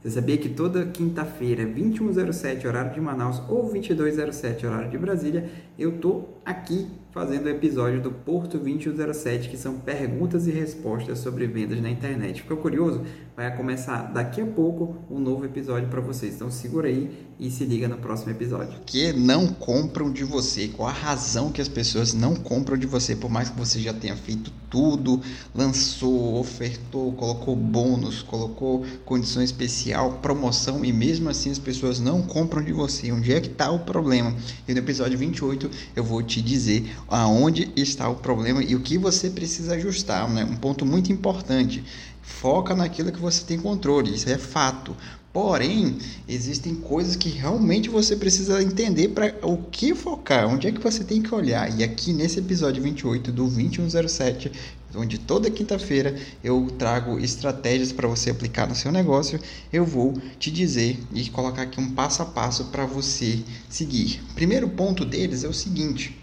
Você 0.00 0.10
sabia 0.10 0.38
que 0.38 0.48
toda 0.48 0.86
quinta-feira, 0.86 1.66
2107 1.66 2.68
horário 2.68 2.92
de 2.92 3.00
Manaus 3.00 3.42
ou 3.48 3.64
2207 3.64 4.64
horário 4.64 4.90
de 4.90 4.96
Brasília, 4.96 5.50
eu 5.78 5.92
tô 5.98 6.24
aqui 6.44 6.88
fazendo 7.12 7.46
o 7.46 7.48
episódio 7.48 8.00
do 8.02 8.10
Porto 8.10 8.58
2107, 8.58 9.48
que 9.48 9.56
são 9.56 9.78
perguntas 9.78 10.46
e 10.46 10.50
respostas 10.50 11.18
sobre 11.20 11.46
vendas 11.46 11.80
na 11.80 11.88
internet. 11.88 12.42
Ficou 12.42 12.56
curioso? 12.56 13.02
Vai 13.36 13.56
começar 13.56 14.12
daqui 14.12 14.40
a 14.40 14.46
pouco 14.46 14.96
um 15.08 15.18
novo 15.18 15.44
episódio 15.44 15.88
para 15.88 16.00
vocês. 16.00 16.34
Então 16.34 16.50
segura 16.50 16.88
aí 16.88 17.10
e 17.38 17.50
se 17.50 17.64
liga 17.64 17.86
no 17.86 17.98
próximo 17.98 18.32
episódio. 18.32 18.80
Que 18.84 19.12
não 19.12 19.46
compram 19.46 20.12
de 20.12 20.24
você? 20.24 20.68
Qual 20.68 20.88
a 20.88 20.92
razão 20.92 21.52
que 21.52 21.60
as 21.60 21.68
pessoas 21.68 22.12
não 22.12 22.34
compram 22.34 22.76
de 22.76 22.86
você, 22.86 23.14
por 23.14 23.30
mais 23.30 23.48
que 23.48 23.58
você 23.58 23.78
já 23.78 23.94
tenha 23.94 24.16
feito 24.16 24.52
tudo, 24.68 25.20
lançou, 25.54 26.38
ofertou, 26.38 27.12
colocou 27.12 27.54
bônus, 27.54 28.22
colocou 28.22 28.84
condição 29.04 29.42
especial, 29.42 30.14
promoção 30.14 30.84
e 30.84 30.92
mesmo 30.92 31.28
assim 31.28 31.50
as 31.50 31.58
pessoas 31.58 32.00
não 32.00 32.22
compram 32.22 32.62
de 32.62 32.72
você. 32.72 33.10
Onde 33.12 33.32
é 33.32 33.40
que 33.40 33.48
está 33.48 33.70
o 33.70 33.80
problema? 33.80 34.34
E 34.66 34.72
no 34.72 34.78
episódio 34.78 35.16
28 35.16 35.67
eu 35.94 36.04
vou 36.04 36.22
te 36.22 36.40
dizer 36.42 36.94
aonde 37.08 37.72
está 37.76 38.08
o 38.08 38.16
problema 38.16 38.62
e 38.62 38.74
o 38.74 38.80
que 38.80 38.98
você 38.98 39.30
precisa 39.30 39.74
ajustar. 39.74 40.28
Né? 40.28 40.44
Um 40.44 40.56
ponto 40.56 40.84
muito 40.84 41.12
importante. 41.12 41.84
Foca 42.20 42.74
naquilo 42.74 43.10
que 43.10 43.18
você 43.18 43.42
tem 43.44 43.58
controle, 43.58 44.14
isso 44.14 44.28
é 44.28 44.36
fato. 44.36 44.94
Porém, 45.32 45.98
existem 46.26 46.74
coisas 46.74 47.14
que 47.14 47.28
realmente 47.28 47.90
você 47.90 48.16
precisa 48.16 48.62
entender 48.62 49.08
para 49.08 49.34
o 49.42 49.58
que 49.58 49.94
focar, 49.94 50.48
onde 50.48 50.66
é 50.66 50.72
que 50.72 50.80
você 50.80 51.04
tem 51.04 51.20
que 51.20 51.34
olhar. 51.34 51.78
E 51.78 51.84
aqui 51.84 52.14
nesse 52.14 52.38
episódio 52.38 52.82
28 52.82 53.30
do 53.30 53.44
2107, 53.44 54.50
onde 54.96 55.18
toda 55.18 55.50
quinta-feira 55.50 56.16
eu 56.42 56.68
trago 56.78 57.18
estratégias 57.18 57.92
para 57.92 58.08
você 58.08 58.30
aplicar 58.30 58.66
no 58.66 58.74
seu 58.74 58.90
negócio, 58.90 59.38
eu 59.70 59.84
vou 59.84 60.14
te 60.38 60.50
dizer 60.50 60.98
e 61.12 61.28
colocar 61.28 61.62
aqui 61.62 61.78
um 61.78 61.90
passo 61.90 62.22
a 62.22 62.26
passo 62.26 62.64
para 62.66 62.86
você 62.86 63.40
seguir. 63.68 64.22
Primeiro 64.34 64.66
ponto 64.68 65.04
deles 65.04 65.44
é 65.44 65.48
o 65.48 65.52
seguinte: 65.52 66.18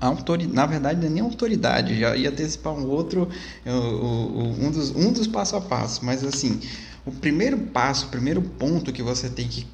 autoridade, 0.00 0.54
na 0.54 0.64
verdade 0.64 1.00
não 1.00 1.08
é 1.08 1.10
nem 1.10 1.22
autoridade, 1.22 1.98
já 1.98 2.16
ia 2.16 2.30
antecipar 2.30 2.72
um 2.72 2.86
outro, 2.88 3.28
um 3.66 4.70
dos, 4.70 4.90
um 4.90 5.12
dos 5.12 5.26
passo 5.26 5.56
a 5.56 5.60
passo, 5.60 6.04
mas 6.04 6.24
assim, 6.24 6.60
o 7.04 7.10
primeiro 7.10 7.58
passo, 7.58 8.06
o 8.06 8.08
primeiro 8.08 8.40
ponto 8.42 8.92
que 8.92 9.02
você 9.02 9.28
tem 9.28 9.48
que 9.48 9.66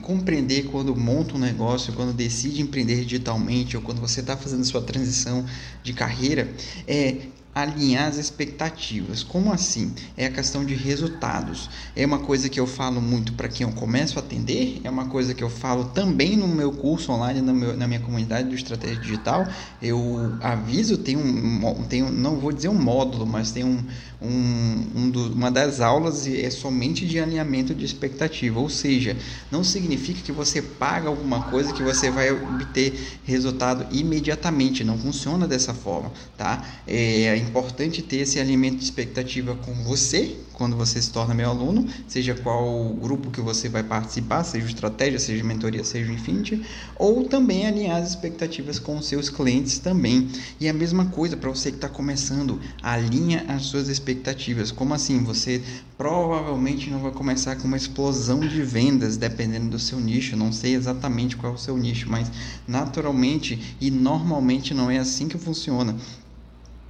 compreender 0.00 0.64
quando 0.64 0.96
monta 0.96 1.34
um 1.34 1.38
negócio, 1.38 1.92
quando 1.92 2.12
decide 2.12 2.62
empreender 2.62 3.04
digitalmente 3.04 3.76
ou 3.76 3.82
quando 3.82 4.00
você 4.00 4.20
está 4.20 4.36
fazendo 4.36 4.64
sua 4.64 4.80
transição 4.80 5.44
de 5.82 5.92
carreira 5.92 6.50
é 6.86 7.26
alinhar 7.54 8.08
as 8.08 8.16
expectativas. 8.16 9.22
Como 9.22 9.52
assim? 9.52 9.92
É 10.16 10.26
a 10.26 10.30
questão 10.30 10.64
de 10.64 10.74
resultados. 10.74 11.70
É 11.94 12.04
uma 12.04 12.18
coisa 12.18 12.48
que 12.48 12.58
eu 12.58 12.66
falo 12.66 13.00
muito 13.00 13.32
para 13.34 13.48
quem 13.48 13.66
eu 13.66 13.72
começo 13.72 14.18
a 14.18 14.22
atender, 14.22 14.80
é 14.82 14.90
uma 14.90 15.06
coisa 15.06 15.34
que 15.34 15.44
eu 15.44 15.50
falo 15.50 15.84
também 15.86 16.36
no 16.36 16.48
meu 16.48 16.72
curso 16.72 17.12
online, 17.12 17.40
meu, 17.40 17.76
na 17.76 17.86
minha 17.86 18.00
comunidade 18.00 18.48
do 18.48 18.54
Estratégia 18.54 18.96
Digital. 18.96 19.46
Eu 19.80 20.36
aviso, 20.40 20.98
tem 20.98 21.16
um, 21.16 21.84
tem 21.88 22.02
um 22.02 22.10
não 22.10 22.36
vou 22.36 22.52
dizer 22.52 22.68
um 22.68 22.74
módulo, 22.74 23.26
mas 23.26 23.50
tem 23.50 23.62
um, 23.62 23.84
um, 24.20 24.86
um 24.94 25.10
do, 25.10 25.32
uma 25.32 25.50
das 25.50 25.80
aulas 25.80 26.26
é 26.26 26.50
somente 26.50 27.06
de 27.06 27.20
alinhamento 27.20 27.74
de 27.74 27.84
expectativa, 27.84 28.58
ou 28.58 28.68
seja, 28.68 29.16
não 29.50 29.62
significa 29.62 30.20
que 30.22 30.32
você 30.32 30.62
paga 30.62 31.08
alguma 31.08 31.42
coisa 31.44 31.72
que 31.72 31.82
você 31.82 32.10
vai 32.10 32.30
obter 32.32 33.18
resultado 33.24 33.86
imediatamente, 33.94 34.82
não 34.82 34.98
funciona 34.98 35.46
dessa 35.46 35.74
forma, 35.74 36.10
tá? 36.36 36.64
É 36.86 37.43
importante 37.44 38.02
ter 38.02 38.16
esse 38.16 38.40
alinhamento 38.40 38.78
de 38.78 38.84
expectativa 38.84 39.54
com 39.54 39.72
você, 39.84 40.36
quando 40.54 40.76
você 40.76 41.02
se 41.02 41.10
torna 41.10 41.34
meu 41.34 41.50
aluno, 41.50 41.86
seja 42.08 42.34
qual 42.34 42.88
grupo 42.94 43.30
que 43.30 43.40
você 43.40 43.68
vai 43.68 43.82
participar, 43.82 44.44
seja 44.44 44.66
estratégia, 44.66 45.18
seja 45.18 45.44
mentoria, 45.44 45.84
seja 45.84 46.10
Infinity, 46.10 46.62
ou 46.96 47.24
também 47.24 47.66
alinhar 47.66 48.00
as 48.00 48.10
expectativas 48.10 48.78
com 48.78 48.96
os 48.96 49.06
seus 49.06 49.28
clientes 49.28 49.78
também. 49.78 50.28
E 50.60 50.68
a 50.68 50.72
mesma 50.72 51.06
coisa 51.06 51.36
para 51.36 51.50
você 51.50 51.70
que 51.70 51.76
está 51.76 51.88
começando, 51.88 52.60
alinha 52.82 53.44
as 53.48 53.66
suas 53.66 53.88
expectativas. 53.88 54.70
Como 54.70 54.94
assim? 54.94 55.22
Você 55.24 55.60
provavelmente 55.98 56.90
não 56.90 57.00
vai 57.00 57.12
começar 57.12 57.56
com 57.56 57.66
uma 57.66 57.76
explosão 57.76 58.40
de 58.40 58.62
vendas, 58.62 59.16
dependendo 59.16 59.70
do 59.70 59.78
seu 59.78 60.00
nicho. 60.00 60.36
Não 60.36 60.52
sei 60.52 60.74
exatamente 60.74 61.36
qual 61.36 61.52
é 61.52 61.56
o 61.56 61.58
seu 61.58 61.76
nicho, 61.76 62.08
mas 62.08 62.30
naturalmente 62.66 63.76
e 63.80 63.90
normalmente 63.90 64.72
não 64.72 64.90
é 64.90 64.98
assim 64.98 65.28
que 65.28 65.38
funciona 65.38 65.96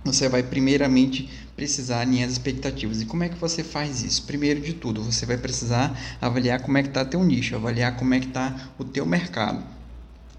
você 0.05 0.29
vai 0.29 0.43
primeiramente 0.43 1.31
precisar 1.57 2.01
alinhar 2.01 2.27
as 2.27 2.33
expectativas. 2.33 3.01
E 3.01 3.07
como 3.07 3.25
é 3.25 3.29
que 3.29 3.37
você 3.37 3.65
faz 3.65 4.03
isso? 4.03 4.25
Primeiro 4.25 4.61
de 4.61 4.75
tudo, 4.75 5.03
você 5.03 5.25
vai 5.25 5.37
precisar 5.37 5.99
avaliar 6.21 6.61
como 6.61 6.77
é 6.77 6.83
que 6.83 6.89
está 6.89 7.05
teu 7.05 7.25
nicho, 7.25 7.57
avaliar 7.57 7.97
como 7.97 8.13
é 8.15 8.21
que 8.21 8.27
está 8.27 8.73
o 8.79 8.85
teu 8.85 9.07
mercado. 9.07 9.74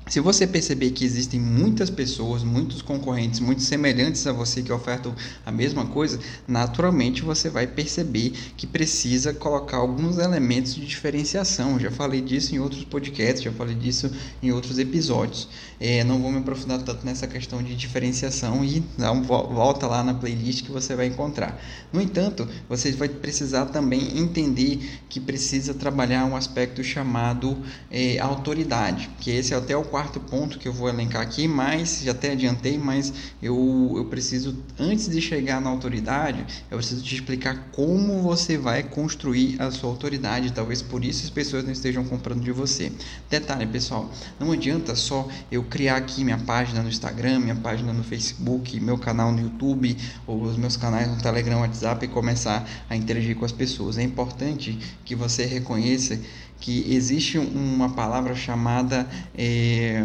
Se 0.07 0.19
você 0.19 0.45
perceber 0.45 0.91
que 0.91 1.03
existem 1.03 1.39
muitas 1.39 1.89
pessoas, 1.89 2.43
muitos 2.43 2.79
concorrentes, 2.79 3.39
muito 3.39 3.63
semelhantes 3.63 4.27
a 4.27 4.31
você 4.31 4.61
que 4.61 4.71
ofertam 4.71 5.15
a 5.43 5.51
mesma 5.51 5.87
coisa, 5.87 6.19
naturalmente 6.47 7.23
você 7.23 7.49
vai 7.49 7.65
perceber 7.65 8.29
que 8.55 8.67
precisa 8.67 9.33
colocar 9.33 9.77
alguns 9.77 10.19
elementos 10.19 10.75
de 10.75 10.85
diferenciação. 10.85 11.79
Já 11.79 11.89
falei 11.89 12.21
disso 12.21 12.53
em 12.53 12.59
outros 12.59 12.83
podcasts, 12.83 13.41
já 13.41 13.51
falei 13.51 13.73
disso 13.73 14.11
em 14.43 14.51
outros 14.51 14.77
episódios. 14.77 15.49
É, 15.79 16.03
não 16.03 16.21
vou 16.21 16.31
me 16.31 16.37
aprofundar 16.37 16.83
tanto 16.83 17.03
nessa 17.03 17.25
questão 17.25 17.63
de 17.63 17.75
diferenciação 17.75 18.63
e 18.63 18.83
dá 18.97 19.11
um, 19.11 19.23
volta 19.23 19.87
lá 19.87 20.03
na 20.03 20.13
playlist 20.13 20.63
que 20.63 20.71
você 20.71 20.95
vai 20.95 21.07
encontrar. 21.07 21.59
No 21.91 21.99
entanto, 21.99 22.47
você 22.69 22.91
vai 22.91 23.09
precisar 23.09 23.65
também 23.65 24.19
entender 24.19 25.01
que 25.09 25.19
precisa 25.19 25.73
trabalhar 25.73 26.25
um 26.25 26.35
aspecto 26.35 26.83
chamado 26.83 27.57
é, 27.89 28.19
autoridade, 28.19 29.09
que 29.19 29.31
esse 29.31 29.51
é 29.53 29.57
até 29.57 29.75
o 29.75 29.94
quarto 29.95 30.19
ponto 30.19 30.59
que 30.59 30.67
eu 30.67 30.73
vou 30.73 30.89
elencar 30.89 31.21
aqui, 31.21 31.47
mas 31.47 32.01
já 32.03 32.11
até 32.11 32.33
adiantei, 32.33 32.77
mas 32.77 33.13
eu, 33.41 33.93
eu 33.95 34.03
preciso, 34.03 34.61
antes 34.77 35.07
de 35.07 35.21
chegar 35.21 35.61
na 35.61 35.69
autoridade, 35.69 36.45
eu 36.69 36.77
preciso 36.77 37.01
te 37.01 37.15
explicar 37.15 37.69
como 37.71 38.21
você 38.21 38.57
vai 38.57 38.83
construir 38.83 39.55
a 39.57 39.71
sua 39.71 39.89
autoridade. 39.89 40.51
Talvez 40.51 40.81
por 40.81 41.05
isso 41.05 41.23
as 41.23 41.29
pessoas 41.29 41.63
não 41.63 41.71
estejam 41.71 42.03
comprando 42.03 42.43
de 42.43 42.51
você. 42.51 42.91
Detalhe, 43.29 43.65
pessoal, 43.67 44.11
não 44.37 44.51
adianta 44.51 44.97
só 44.97 45.29
eu 45.49 45.63
criar 45.63 45.95
aqui 45.95 46.25
minha 46.25 46.39
página 46.39 46.83
no 46.83 46.89
Instagram, 46.89 47.39
minha 47.39 47.55
página 47.55 47.93
no 47.93 48.03
Facebook, 48.03 48.77
meu 48.81 48.97
canal 48.97 49.31
no 49.31 49.39
YouTube, 49.39 49.95
ou 50.27 50.41
os 50.41 50.57
meus 50.57 50.75
canais 50.75 51.07
no 51.07 51.21
Telegram, 51.21 51.61
WhatsApp 51.61 52.03
e 52.03 52.09
começar 52.09 52.67
a 52.89 52.97
interagir 52.97 53.37
com 53.37 53.45
as 53.45 53.53
pessoas. 53.53 53.97
É 53.97 54.03
importante 54.03 54.77
que 55.05 55.15
você 55.15 55.45
reconheça 55.45 56.19
que 56.59 56.93
existe 56.93 57.37
uma 57.37 57.89
palavra 57.89 58.35
chamada 58.35 59.07
é, 59.37 60.03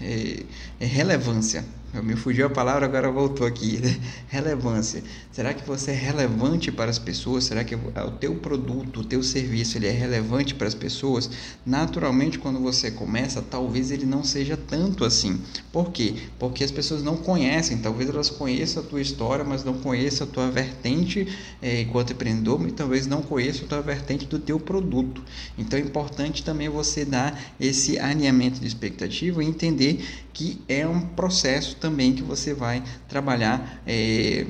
é, 0.00 0.44
relevância. 0.78 1.64
Me 1.92 2.14
fugiu 2.14 2.46
a 2.46 2.50
palavra, 2.50 2.86
agora 2.86 3.10
voltou 3.10 3.44
aqui. 3.44 3.80
Relevância. 4.30 5.02
Será 5.32 5.52
que 5.52 5.66
você 5.66 5.90
é 5.90 5.94
relevante 5.94 6.70
para 6.70 6.88
as 6.88 7.00
pessoas? 7.00 7.44
Será 7.44 7.64
que 7.64 7.74
o 7.74 8.10
teu 8.20 8.36
produto, 8.36 9.00
o 9.00 9.04
teu 9.04 9.24
serviço, 9.24 9.76
ele 9.76 9.88
é 9.88 9.90
relevante 9.90 10.54
para 10.54 10.68
as 10.68 10.74
pessoas? 10.74 11.28
Naturalmente, 11.66 12.38
quando 12.38 12.60
você 12.60 12.92
começa, 12.92 13.42
talvez 13.42 13.90
ele 13.90 14.06
não 14.06 14.22
seja 14.22 14.56
tanto 14.56 15.04
assim. 15.04 15.40
Por 15.72 15.90
quê? 15.90 16.14
Porque 16.38 16.62
as 16.62 16.70
pessoas 16.70 17.02
não 17.02 17.16
conhecem. 17.16 17.78
Talvez 17.78 18.08
elas 18.08 18.30
conheçam 18.30 18.84
a 18.84 18.86
tua 18.86 19.00
história, 19.00 19.44
mas 19.44 19.64
não 19.64 19.74
conheçam 19.74 20.28
a 20.28 20.30
tua 20.30 20.48
vertente 20.48 21.26
é, 21.60 21.80
enquanto 21.80 22.12
empreendedor, 22.12 22.68
e 22.68 22.72
talvez 22.72 23.06
não 23.06 23.20
conheçam 23.20 23.64
a 23.64 23.68
tua 23.68 23.82
vertente 23.82 24.26
do 24.26 24.38
teu 24.38 24.60
produto. 24.60 25.24
Então, 25.58 25.76
é 25.76 25.82
importante 25.82 26.44
também 26.44 26.68
você 26.68 27.04
dar 27.04 27.36
esse 27.58 27.98
alinhamento 27.98 28.60
de 28.60 28.66
expectativa 28.66 29.42
e 29.42 29.46
entender 29.46 30.04
que 30.32 30.60
é 30.68 30.86
um 30.86 31.00
processo 31.00 31.76
também 31.80 32.12
que 32.12 32.22
você 32.22 32.54
vai 32.54 32.82
trabalhar. 33.08 33.82
É, 33.86 34.46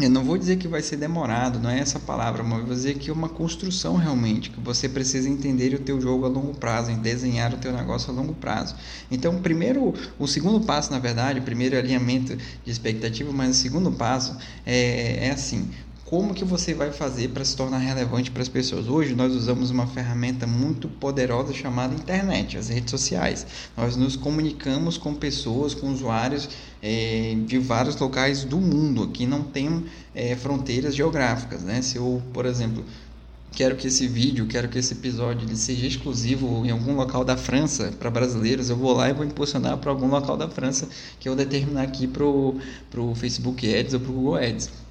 eu 0.00 0.08
não 0.08 0.22
vou 0.22 0.38
dizer 0.38 0.58
que 0.58 0.68
vai 0.68 0.80
ser 0.80 0.96
demorado, 0.96 1.58
não 1.58 1.68
é 1.68 1.80
essa 1.80 1.98
palavra, 1.98 2.44
mas 2.44 2.64
vou 2.64 2.72
dizer 2.72 2.98
que 2.98 3.10
é 3.10 3.12
uma 3.12 3.28
construção 3.28 3.96
realmente, 3.96 4.48
que 4.48 4.60
você 4.60 4.88
precisa 4.88 5.28
entender 5.28 5.74
o 5.74 5.80
teu 5.80 6.00
jogo 6.00 6.24
a 6.24 6.28
longo 6.28 6.54
prazo, 6.54 6.92
desenhar 6.98 7.52
o 7.52 7.56
teu 7.56 7.72
negócio 7.72 8.12
a 8.12 8.14
longo 8.14 8.32
prazo. 8.32 8.76
Então, 9.10 9.42
primeiro, 9.42 9.92
o 10.16 10.28
segundo 10.28 10.64
passo, 10.64 10.92
na 10.92 11.00
verdade, 11.00 11.40
o 11.40 11.42
primeiro 11.42 11.76
alinhamento 11.76 12.36
de 12.36 12.70
expectativa, 12.70 13.32
mas 13.32 13.56
o 13.56 13.60
segundo 13.60 13.90
passo 13.90 14.36
é, 14.64 15.26
é 15.26 15.30
assim, 15.32 15.68
como 16.08 16.32
que 16.32 16.42
você 16.42 16.72
vai 16.72 16.90
fazer 16.90 17.28
para 17.28 17.44
se 17.44 17.54
tornar 17.54 17.76
relevante 17.76 18.30
para 18.30 18.40
as 18.40 18.48
pessoas? 18.48 18.88
Hoje 18.88 19.14
nós 19.14 19.34
usamos 19.34 19.70
uma 19.70 19.86
ferramenta 19.86 20.46
muito 20.46 20.88
poderosa 20.88 21.52
chamada 21.52 21.94
internet, 21.94 22.56
as 22.56 22.70
redes 22.70 22.90
sociais. 22.90 23.46
Nós 23.76 23.94
nos 23.94 24.16
comunicamos 24.16 24.96
com 24.96 25.14
pessoas, 25.14 25.74
com 25.74 25.92
usuários 25.92 26.48
é, 26.82 27.36
de 27.46 27.58
vários 27.58 27.94
locais 27.96 28.42
do 28.42 28.56
mundo, 28.56 29.08
que 29.08 29.26
não 29.26 29.42
tem 29.42 29.84
é, 30.14 30.34
fronteiras 30.34 30.96
geográficas. 30.96 31.60
Né? 31.60 31.82
Se 31.82 31.96
eu, 31.96 32.22
por 32.32 32.46
exemplo, 32.46 32.82
quero 33.52 33.76
que 33.76 33.88
esse 33.88 34.08
vídeo, 34.08 34.46
quero 34.46 34.66
que 34.66 34.78
esse 34.78 34.94
episódio 34.94 35.46
ele 35.46 35.56
seja 35.56 35.86
exclusivo 35.86 36.64
em 36.64 36.70
algum 36.70 36.96
local 36.96 37.22
da 37.22 37.36
França 37.36 37.92
para 38.00 38.10
brasileiros, 38.10 38.70
eu 38.70 38.76
vou 38.78 38.94
lá 38.94 39.10
e 39.10 39.12
vou 39.12 39.26
impulsionar 39.26 39.76
para 39.76 39.90
algum 39.90 40.08
local 40.08 40.38
da 40.38 40.48
França 40.48 40.88
que 41.20 41.28
eu 41.28 41.36
determinar 41.36 41.82
aqui 41.82 42.06
para 42.06 42.24
o 42.24 43.14
Facebook 43.14 43.74
Ads 43.74 43.92
ou 43.92 44.00
para 44.00 44.10
o 44.10 44.14
Google 44.14 44.36
Ads. 44.36 44.87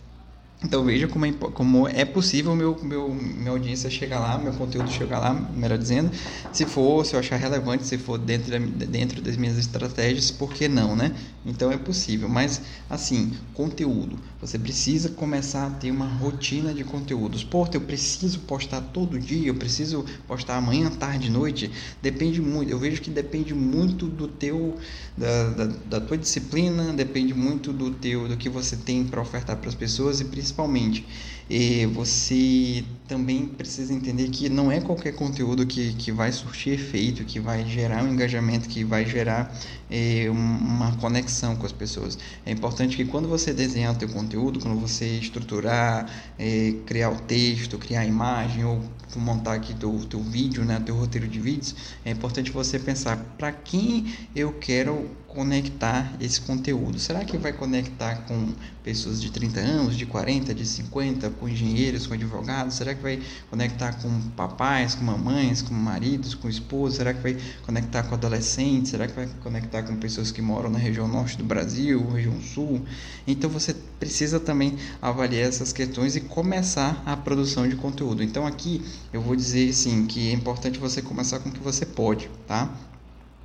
Então 0.63 0.83
veja 0.83 1.07
como 1.07 1.23
é, 1.23 1.31
como 1.31 1.87
é 1.87 2.03
possível 2.03 2.55
meu, 2.55 2.75
meu, 2.83 3.13
minha 3.13 3.51
audiência 3.51 3.91
chegar 3.91 4.19
lá, 4.19 4.39
meu 4.39 4.51
conteúdo 4.53 4.89
chegar 4.89 5.19
lá, 5.19 5.31
melhor 5.31 5.77
dizendo, 5.77 6.09
se 6.51 6.65
for, 6.65 7.05
se 7.05 7.13
eu 7.13 7.19
achar 7.19 7.35
relevante, 7.35 7.85
se 7.85 7.95
for 7.95 8.17
dentro, 8.17 8.49
da, 8.49 8.85
dentro 8.87 9.21
das 9.21 9.37
minhas 9.37 9.55
estratégias, 9.59 10.31
por 10.31 10.51
que 10.51 10.67
não, 10.67 10.95
né? 10.95 11.15
Então 11.45 11.71
é 11.71 11.77
possível, 11.77 12.27
mas 12.27 12.61
assim, 12.89 13.33
conteúdo, 13.53 14.17
você 14.41 14.57
precisa 14.57 15.09
começar 15.09 15.67
a 15.67 15.69
ter 15.69 15.91
uma 15.91 16.07
rotina 16.07 16.73
de 16.73 16.83
conteúdos. 16.83 17.43
Pô, 17.43 17.67
eu 17.71 17.81
preciso 17.81 18.39
postar 18.39 18.81
todo 18.81 19.19
dia, 19.19 19.47
eu 19.47 19.55
preciso 19.55 20.05
postar 20.27 20.57
amanhã, 20.57 20.89
tarde, 20.89 21.29
noite, 21.29 21.71
depende 22.01 22.41
muito, 22.41 22.71
eu 22.71 22.79
vejo 22.79 22.99
que 23.01 23.11
depende 23.11 23.53
muito 23.53 24.07
do 24.07 24.27
teu, 24.27 24.75
da, 25.15 25.49
da, 25.51 25.65
da 25.85 26.01
tua 26.01 26.17
disciplina, 26.17 26.91
depende 26.93 27.33
muito 27.33 27.71
do 27.71 27.91
teu, 27.91 28.27
do 28.27 28.35
que 28.35 28.49
você 28.49 28.75
tem 28.75 29.05
para 29.05 29.21
ofertar 29.21 29.55
para 29.57 29.69
as 29.69 29.75
pessoas 29.75 30.19
e 30.19 30.25
principalmente. 30.47 31.05
E 31.49 31.85
você 31.87 32.83
também 33.07 33.47
precisa 33.47 33.93
entender 33.93 34.29
que 34.29 34.49
não 34.49 34.71
é 34.71 34.81
qualquer 34.81 35.13
conteúdo 35.13 35.65
que, 35.65 35.93
que 35.93 36.11
vai 36.11 36.31
surtir 36.31 36.73
efeito, 36.73 37.23
que 37.23 37.39
vai 37.39 37.65
gerar 37.65 38.03
um 38.03 38.13
engajamento, 38.13 38.67
que 38.67 38.83
vai 38.83 39.05
gerar 39.05 39.53
é, 39.89 40.27
uma 40.29 40.95
conexão 40.97 41.55
com 41.55 41.65
as 41.65 41.71
pessoas. 41.71 42.17
É 42.45 42.51
importante 42.51 42.97
que 42.97 43.05
quando 43.05 43.27
você 43.27 43.53
desenhar 43.53 43.93
o 43.93 43.97
teu 43.97 44.09
conteúdo, 44.09 44.59
quando 44.59 44.79
você 44.79 45.05
estruturar, 45.05 46.11
é, 46.37 46.75
criar 46.85 47.09
o 47.09 47.19
texto, 47.19 47.77
criar 47.77 48.01
a 48.01 48.05
imagem 48.05 48.65
ou 48.65 48.83
montar 49.15 49.53
aqui 49.53 49.73
teu, 49.73 49.97
teu 50.09 50.21
vídeo, 50.21 50.65
né, 50.65 50.81
teu 50.85 50.95
roteiro 50.95 51.27
de 51.27 51.39
vídeos, 51.39 51.75
é 52.03 52.11
importante 52.11 52.51
você 52.51 52.77
pensar 52.77 53.17
para 53.37 53.51
quem 53.51 54.13
eu 54.35 54.53
quero 54.53 55.09
conectar 55.27 56.13
esse 56.19 56.41
conteúdo. 56.41 56.97
Será 56.99 57.23
que 57.23 57.37
vai 57.37 57.53
conectar 57.53 58.15
com 58.27 58.53
pessoas 58.83 59.21
de 59.21 59.31
30 59.31 59.59
anos, 59.59 59.95
de 59.95 60.05
40, 60.05 60.53
de 60.53 60.65
50, 60.65 61.29
com 61.31 61.47
engenheiros, 61.47 62.07
com 62.07 62.13
advogados? 62.13 62.75
Será 62.75 62.95
que 62.97 63.03
vai 63.03 63.21
conectar 63.49 63.93
com 63.93 64.21
papais, 64.35 64.95
com 64.95 65.05
mamães, 65.05 65.61
com 65.61 65.73
maridos, 65.73 66.35
com 66.35 66.49
esposos? 66.49 66.97
Será 66.97 67.13
que 67.13 67.21
vai 67.21 67.37
conectar 67.65 68.03
com 68.03 68.15
adolescentes? 68.15 68.91
Será 68.91 69.07
que 69.07 69.13
vai 69.13 69.29
conectar 69.41 69.83
com 69.83 69.95
pessoas 69.95 70.31
que 70.31 70.41
moram 70.41 70.69
na 70.69 70.77
região 70.77 71.07
norte 71.07 71.37
do 71.37 71.45
Brasil, 71.45 72.05
região 72.11 72.39
sul? 72.41 72.81
Então 73.25 73.49
você 73.49 73.73
precisa 73.99 74.39
também 74.39 74.75
avaliar 75.01 75.47
essas 75.47 75.71
questões 75.71 76.15
e 76.15 76.21
começar 76.21 77.01
a 77.05 77.15
produção 77.15 77.67
de 77.67 77.75
conteúdo. 77.75 78.23
Então 78.23 78.45
aqui 78.45 78.83
eu 79.13 79.21
vou 79.21 79.35
dizer 79.35 79.71
sim 79.73 80.05
que 80.05 80.29
é 80.29 80.33
importante 80.33 80.79
você 80.79 81.01
começar 81.01 81.39
com 81.39 81.49
o 81.49 81.51
que 81.51 81.61
você 81.61 81.85
pode, 81.85 82.29
tá? 82.45 82.69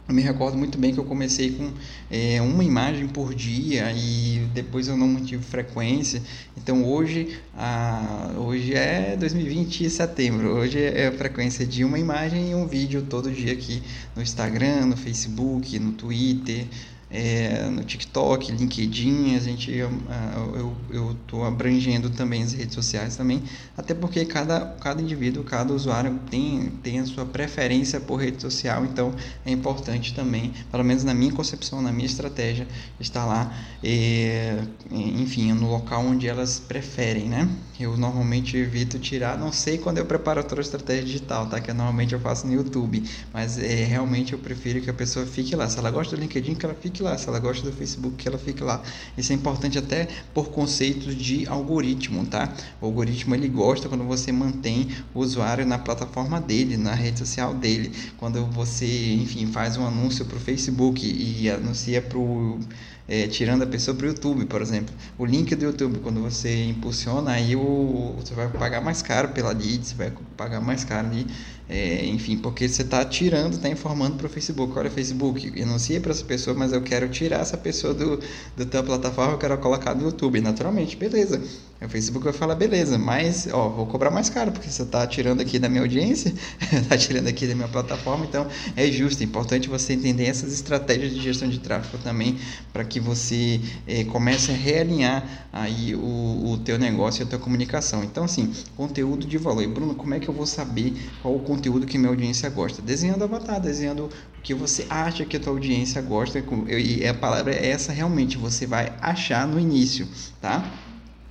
Eu 0.09 0.15
me 0.15 0.21
recordo 0.21 0.59
muito 0.59 0.77
bem 0.79 0.93
que 0.93 0.99
eu 0.99 1.05
comecei 1.05 1.53
com 1.53 1.71
é, 2.11 2.43
uma 2.43 2.65
imagem 2.65 3.07
por 3.07 3.33
dia 3.33 3.93
e 3.93 4.45
depois 4.53 4.89
eu 4.89 4.97
não 4.97 5.07
mantive 5.07 5.45
frequência. 5.45 6.21
Então 6.57 6.85
hoje, 6.85 7.39
a, 7.57 8.33
hoje 8.37 8.75
é 8.75 9.17
2020 9.17 9.89
setembro. 9.89 10.49
Hoje 10.57 10.83
é 10.83 11.07
a 11.07 11.13
frequência 11.13 11.65
de 11.65 11.85
uma 11.85 12.01
imagem 12.01 12.51
e 12.51 12.55
um 12.55 12.67
vídeo 12.67 13.07
todo 13.09 13.31
dia 13.31 13.53
aqui 13.53 13.81
no 14.17 14.23
Instagram, 14.23 14.87
no 14.87 14.97
Facebook, 14.97 15.79
no 15.79 15.93
Twitter, 15.93 16.67
é, 17.13 17.69
no 17.69 17.85
TikTok, 17.85 18.51
LinkedIn, 18.51 19.37
a 19.37 19.39
gente 19.39 19.71
eu 19.71 21.13
estou 21.13 21.45
abrangendo 21.45 22.09
também 22.09 22.43
as 22.43 22.55
redes 22.55 22.75
sociais 22.75 23.17
também, 23.17 23.43
até 23.77 23.93
porque 23.93 24.25
cada, 24.25 24.61
cada 24.81 25.03
indivíduo, 25.03 25.45
cada 25.45 25.75
usuário 25.75 26.19
tem, 26.31 26.71
tem 26.83 27.01
a 27.01 27.07
sua 27.07 27.27
preferência 27.27 28.01
por 28.01 28.17
rede 28.17 28.41
social, 28.41 28.85
então 28.85 29.15
é 29.45 29.51
importante 29.51 30.15
também, 30.15 30.55
pelo 30.71 30.83
menos 30.83 31.05
na 31.05 31.13
minha 31.13 31.33
concepção, 31.33 31.83
na 31.83 31.93
minha 31.93 32.07
estratégia, 32.07 32.67
estar 32.99 33.27
lá, 33.27 33.55
é, 33.85 34.63
enfim, 34.91 35.53
no 35.53 35.71
local 35.71 36.05
onde 36.07 36.27
elas 36.27 36.59
preferem, 36.59 37.25
né? 37.29 37.47
Eu 37.83 37.97
normalmente 37.97 38.57
evito 38.57 38.99
tirar, 38.99 39.37
não 39.37 39.53
sei 39.53 39.77
quando 39.77 39.99
eu 39.99 40.07
preparo 40.07 40.41
outra 40.41 40.61
estratégia 40.61 41.05
digital, 41.05 41.47
tá? 41.47 41.61
Que 41.61 41.73
normalmente 41.73 42.13
eu 42.13 42.21
faço 42.21 42.47
no 42.47 42.53
YouTube, 42.53 43.03
mas 43.33 43.59
é, 43.59 43.85
realmente 43.85 44.33
eu 44.33 44.39
prefiro 44.39 44.81
que 44.81 44.89
a 44.89 44.95
pessoa 44.95 45.27
fique 45.27 45.57
lá. 45.57 45.69
Se 45.69 45.79
ela 45.79 45.91
gosta 45.91 46.17
do 46.17 46.21
LinkedIn, 46.21 46.55
que 46.55 46.65
ela 46.65 46.75
fique 46.75 47.03
lá. 47.03 47.19
Se 47.19 47.29
ela 47.29 47.39
gosta 47.39 47.69
do 47.69 47.77
Facebook, 47.77 48.17
que 48.17 48.29
ela 48.29 48.39
fique 48.39 48.63
lá. 48.63 48.83
Isso 49.17 49.33
é 49.33 49.35
importante 49.35 49.79
até 49.79 50.09
por 50.33 50.51
conceitos 50.51 51.17
de 51.17 51.47
algoritmo, 51.49 52.25
tá? 52.27 52.53
O 52.81 52.87
algoritmo 52.87 53.35
ele 53.35 53.49
gosta 53.49 53.89
quando 53.89 54.05
você 54.05 54.31
mantém 54.31 54.89
o 55.13 55.21
usuário 55.21 55.67
na 55.67 55.79
plataforma 55.79 56.41
dele, 56.41 56.77
na 56.77 56.95
rede 56.95 57.19
social 57.19 57.53
dele. 57.53 57.93
Quando 58.17 58.45
você, 58.47 59.15
enfim, 59.15 59.47
faz 59.47 59.77
um 59.77 59.87
anúncio 59.87 60.25
para 60.25 60.37
o 60.37 60.41
Facebook 60.41 61.05
e 61.05 61.51
anuncia 61.51 62.01
para 62.01 62.19
o 62.19 62.61
é, 63.09 63.27
tirando 63.27 63.63
a 63.63 63.67
pessoa 63.67 63.97
para 63.97 64.07
o 64.07 64.09
YouTube, 64.09 64.45
por 64.47 64.63
exemplo. 64.63 64.95
O 65.19 65.27
link 65.27 65.55
do 65.55 65.65
YouTube, 65.65 65.99
quando 66.01 66.21
você 66.21 66.65
impulsiona, 66.67 67.33
aí 67.33 67.57
o, 67.57 68.15
você 68.19 68.35
vai 68.35 68.49
pagar 68.49 68.81
mais 68.81 69.03
caro 69.03 69.29
pela 69.29 69.51
lead, 69.51 69.87
você 69.87 69.95
vai 69.95 70.13
pagar 70.37 70.61
mais 70.61 70.85
caro 70.85 71.09
ali, 71.09 71.27
é, 71.69 72.07
enfim, 72.07 72.37
porque 72.37 72.69
você 72.69 72.83
está 72.83 73.05
tirando, 73.05 73.55
está 73.55 73.69
informando 73.69 74.17
para 74.17 74.27
o 74.27 74.31
Facebook. 74.31 74.79
Olha, 74.79 74.91
Facebook, 74.91 75.53
sei 75.79 76.01
para 76.01 76.13
essa 76.13 76.25
pessoa, 76.25 76.57
mas 76.57 76.73
eu 76.73 76.83
quero 76.83 77.09
tirar 77.09 77.41
essa 77.41 77.57
pessoa 77.57 77.95
do, 77.95 78.21
do 78.57 78.67
tua 78.67 78.83
plataforma, 78.83 79.35
eu 79.35 79.39
quero 79.39 79.59
colocar 79.59 79.95
no 79.95 80.03
YouTube. 80.05 80.41
Naturalmente, 80.41 80.97
beleza. 80.97 81.41
O 81.85 81.89
Facebook 81.89 82.25
vai 82.25 82.33
falar, 82.33 82.55
beleza, 82.55 82.99
mas 82.99 83.49
ó, 83.53 83.69
vou 83.69 83.87
cobrar 83.87 84.11
mais 84.11 84.31
caro, 84.31 84.53
porque 84.53 84.71
você 84.71 84.83
está 84.83 85.07
tirando 85.07 85.41
aqui 85.41 85.59
da 85.59 85.69
minha 85.69 85.83
audiência, 85.83 86.33
está 86.73 86.97
tirando 86.99 87.27
aqui 87.27 87.47
da 87.47 87.55
minha 87.55 87.69
plataforma, 87.69 88.25
então 88.25 88.47
é 88.77 88.87
justo, 88.91 89.23
é 89.23 89.25
importante 89.25 89.69
você 89.69 89.93
entender 89.93 90.27
essas 90.27 90.53
estratégias 90.53 91.13
de 91.13 91.21
gestão 91.21 91.49
de 91.49 91.59
tráfego 91.59 91.99
também, 92.03 92.39
para 92.73 92.85
que 92.85 93.01
você 93.01 93.61
eh, 93.87 94.05
comece 94.05 94.51
a 94.51 94.55
realinhar 94.55 95.49
aí 95.53 95.95
o, 95.95 96.53
o 96.53 96.59
teu 96.65 96.79
negócio 96.79 97.23
e 97.23 97.25
a 97.25 97.27
tua 97.27 97.39
comunicação. 97.39 98.05
Então, 98.05 98.25
assim, 98.25 98.53
conteúdo 98.77 99.27
de 99.27 99.37
valor. 99.37 99.63
E 99.63 99.67
Bruno, 99.67 99.95
como 99.95 100.15
é 100.15 100.21
que 100.21 100.29
eu 100.29 100.35
vou 100.35 100.47
saber 100.47 100.95
qual 101.21 101.35
o 101.35 101.41
conteúdo 101.41 101.87
que 101.87 101.99
minha 101.99 102.11
audiência 102.11 102.49
gosta? 102.49 102.81
Desenhando 102.81 103.25
avatar, 103.25 103.61
desenhando 103.61 104.05
o 104.39 104.43
que 104.43 104.55
você 104.55 104.87
acha 104.89 105.25
que 105.25 105.37
a 105.37 105.41
tua 105.41 105.53
audiência 105.53 106.01
gosta, 106.01 106.43
e 106.69 107.07
a 107.07 107.15
palavra 107.15 107.53
é 107.53 107.69
essa 107.71 107.93
realmente, 107.93 108.37
você 108.37 108.67
vai 108.67 108.93
achar 109.01 109.47
no 109.47 109.59
início, 109.59 110.07
tá? 110.41 110.65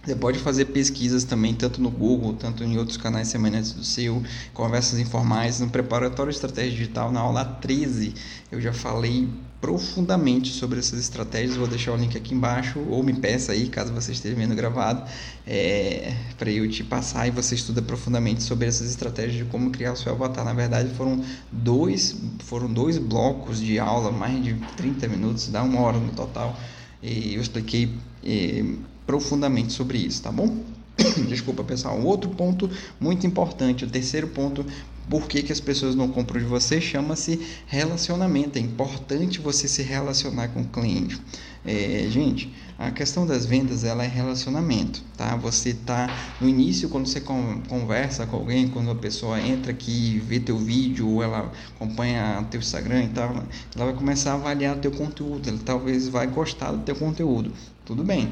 Você 0.03 0.15
pode 0.15 0.39
fazer 0.39 0.65
pesquisas 0.65 1.24
também, 1.24 1.53
tanto 1.53 1.80
no 1.80 1.92
Google, 1.92 2.33
tanto 2.33 2.63
em 2.63 2.75
outros 2.75 2.98
canais 2.98 3.27
semelhantes 3.27 3.71
do 3.74 3.83
seu, 3.83 4.24
conversas 4.51 4.98
informais. 4.98 5.59
No 5.59 5.69
Preparatório 5.69 6.31
de 6.31 6.38
Estratégia 6.38 6.71
Digital, 6.71 7.12
na 7.12 7.19
aula 7.19 7.45
13, 7.45 8.15
eu 8.51 8.59
já 8.59 8.74
falei 8.74 9.30
profundamente 9.62 10.51
sobre 10.51 10.80
essas 10.80 11.00
estratégias. 11.00 11.56
Vou 11.56 11.68
deixar 11.68 11.92
o 11.92 11.98
link 11.98 12.18
aqui 12.18 12.33
embaixo, 12.33 12.80
ou 12.89 13.03
me 13.03 13.13
peça 13.13 13.51
aí, 13.51 13.69
caso 13.69 13.94
você 13.94 14.12
esteja 14.12 14.36
vendo 14.36 14.56
gravado, 14.56 15.07
é, 15.45 16.15
para 16.36 16.50
eu 16.50 16.68
te 16.68 16.83
passar 16.83 17.27
e 17.27 17.31
você 17.31 17.53
estuda 17.53 17.80
profundamente 17.80 18.42
sobre 18.42 18.68
essas 18.68 18.89
estratégias 18.89 19.36
de 19.36 19.51
como 19.51 19.69
criar 19.69 19.94
o 19.94 19.95
seu 19.95 20.12
avatar. 20.13 20.44
Na 20.44 20.53
verdade, 20.53 20.92
foram 20.95 21.24
dois, 21.51 22.15
foram 22.39 22.74
dois 22.74 22.98
blocos 22.98 23.62
de 23.62 23.77
aula, 23.77 24.12
mais 24.12 24.43
de 24.43 24.55
30 24.75 25.08
minutos, 25.08 25.48
dá 25.50 25.62
uma 25.62 25.79
hora 25.79 26.00
no 26.00 26.12
total. 26.12 26.58
E 27.01 27.36
eu 27.36 27.41
expliquei. 27.41 27.89
É, 28.24 28.63
profundamente 29.12 29.74
sobre 29.74 29.98
isso, 29.98 30.22
tá 30.22 30.31
bom? 30.31 30.63
Desculpa, 31.27 31.63
pessoal. 31.65 31.98
Um 31.98 32.05
outro 32.05 32.29
ponto 32.29 32.70
muito 32.98 33.27
importante, 33.27 33.84
o 33.84 33.89
terceiro 33.89 34.27
ponto, 34.27 34.65
por 35.10 35.27
que, 35.27 35.43
que 35.43 35.51
as 35.51 35.60
pessoas 35.60 35.96
não 35.96 36.08
compram 36.08 36.39
de 36.39 36.48
você, 36.48 36.79
chama-se 36.79 37.39
relacionamento. 37.67 38.58
É 38.58 38.62
importante 38.62 39.39
você 39.39 39.67
se 39.67 39.81
relacionar 39.81 40.50
com 40.50 40.62
o 40.62 40.65
cliente. 40.65 41.22
É, 41.63 42.08
gente, 42.10 42.51
a 42.77 42.89
questão 42.89 43.27
das 43.27 43.46
vendas 43.46 43.84
ela 43.84 44.03
é 44.03 44.08
relacionamento, 44.08 45.03
tá? 45.15 45.36
Você 45.36 45.74
tá 45.74 46.10
no 46.41 46.50
início 46.50 46.89
quando 46.89 47.05
você 47.05 47.22
conversa 47.22 48.25
com 48.25 48.38
alguém, 48.38 48.67
quando 48.67 48.89
a 48.89 48.96
pessoa 48.96 49.39
entra 49.39 49.72
aqui, 49.72 50.20
vê 50.25 50.39
teu 50.39 50.58
vídeo, 50.58 51.08
ou 51.08 51.22
ela 51.22 51.51
acompanha 51.75 52.43
teu 52.50 52.60
Instagram 52.60 53.03
e 53.03 53.10
tal, 53.10 53.29
ela 53.75 53.86
vai 53.86 53.93
começar 53.93 54.31
a 54.31 54.36
avaliar 54.36 54.75
teu 54.77 54.91
conteúdo, 54.91 55.48
ela 55.48 55.60
talvez 55.63 56.08
vai 56.08 56.25
gostar 56.25 56.72
do 56.72 56.79
teu 56.79 56.96
conteúdo. 56.96 57.51
Tudo 57.86 58.03
bem, 58.03 58.31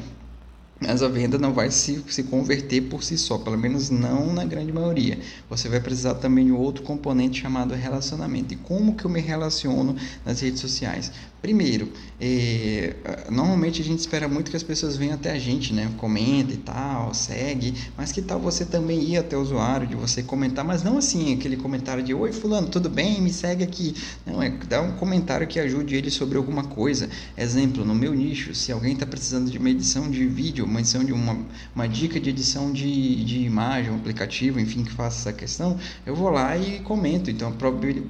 mas 0.79 1.03
a 1.03 1.09
venda 1.09 1.37
não 1.37 1.53
vai 1.53 1.69
se, 1.69 2.03
se 2.07 2.23
converter 2.23 2.81
por 2.81 3.03
si 3.03 3.17
só, 3.17 3.37
pelo 3.37 3.57
menos 3.57 3.89
não 3.89 4.33
na 4.33 4.45
grande 4.45 4.71
maioria. 4.71 5.19
Você 5.49 5.67
vai 5.67 5.79
precisar 5.79 6.15
também 6.15 6.45
de 6.45 6.51
outro 6.51 6.83
componente 6.83 7.41
chamado 7.41 7.73
relacionamento. 7.73 8.53
E 8.53 8.57
como 8.57 8.95
que 8.95 9.05
eu 9.05 9.09
me 9.09 9.19
relaciono 9.19 9.95
nas 10.25 10.39
redes 10.39 10.61
sociais? 10.61 11.11
Primeiro, 11.41 11.89
é, 12.19 12.95
normalmente 13.29 13.81
a 13.81 13.85
gente 13.85 13.99
espera 13.99 14.27
muito 14.27 14.51
que 14.51 14.57
as 14.57 14.63
pessoas 14.63 14.97
venham 14.97 15.15
até 15.15 15.31
a 15.31 15.39
gente, 15.39 15.73
né? 15.73 15.89
Comenta 15.97 16.53
e 16.53 16.57
tal, 16.57 17.13
segue, 17.13 17.73
mas 17.95 18.11
que 18.11 18.21
tal 18.21 18.39
você 18.39 18.65
também 18.65 19.01
ir 19.01 19.17
até 19.17 19.37
o 19.37 19.41
usuário, 19.41 19.87
de 19.87 19.95
você 19.95 20.21
comentar, 20.21 20.65
mas 20.65 20.83
não 20.83 20.97
assim, 20.97 21.33
aquele 21.33 21.55
comentário 21.55 22.03
de 22.03 22.13
Oi 22.13 22.33
fulano, 22.33 22.67
tudo 22.67 22.89
bem? 22.89 23.21
Me 23.21 23.31
segue 23.31 23.63
aqui. 23.63 23.95
Não, 24.25 24.43
é 24.43 24.49
dar 24.49 24.81
um 24.81 24.91
comentário 24.97 25.47
que 25.47 25.59
ajude 25.61 25.95
ele 25.95 26.11
sobre 26.11 26.37
alguma 26.37 26.63
coisa. 26.65 27.09
Exemplo, 27.37 27.85
no 27.85 27.95
meu 27.95 28.13
nicho, 28.13 28.53
se 28.53 28.73
alguém 28.73 28.93
está 28.93 29.05
precisando 29.05 29.49
de 29.49 29.57
uma 29.57 29.69
edição 29.69 30.11
de 30.11 30.25
vídeo, 30.25 30.65
uma 30.65 30.81
edição 30.81 31.05
de 31.05 31.13
uma, 31.13 31.37
uma 31.73 31.87
dica 31.87 32.19
de 32.19 32.29
edição 32.29 32.71
de, 32.73 33.23
de 33.23 33.39
imagem, 33.39 33.91
um 33.91 33.95
aplicativo, 33.95 34.59
enfim, 34.59 34.83
que 34.83 34.91
faça 34.91 35.29
essa 35.29 35.33
questão, 35.37 35.77
eu 36.05 36.13
vou 36.13 36.29
lá 36.29 36.57
e 36.57 36.79
comento. 36.79 37.31
Então 37.31 37.47
a 37.47 37.51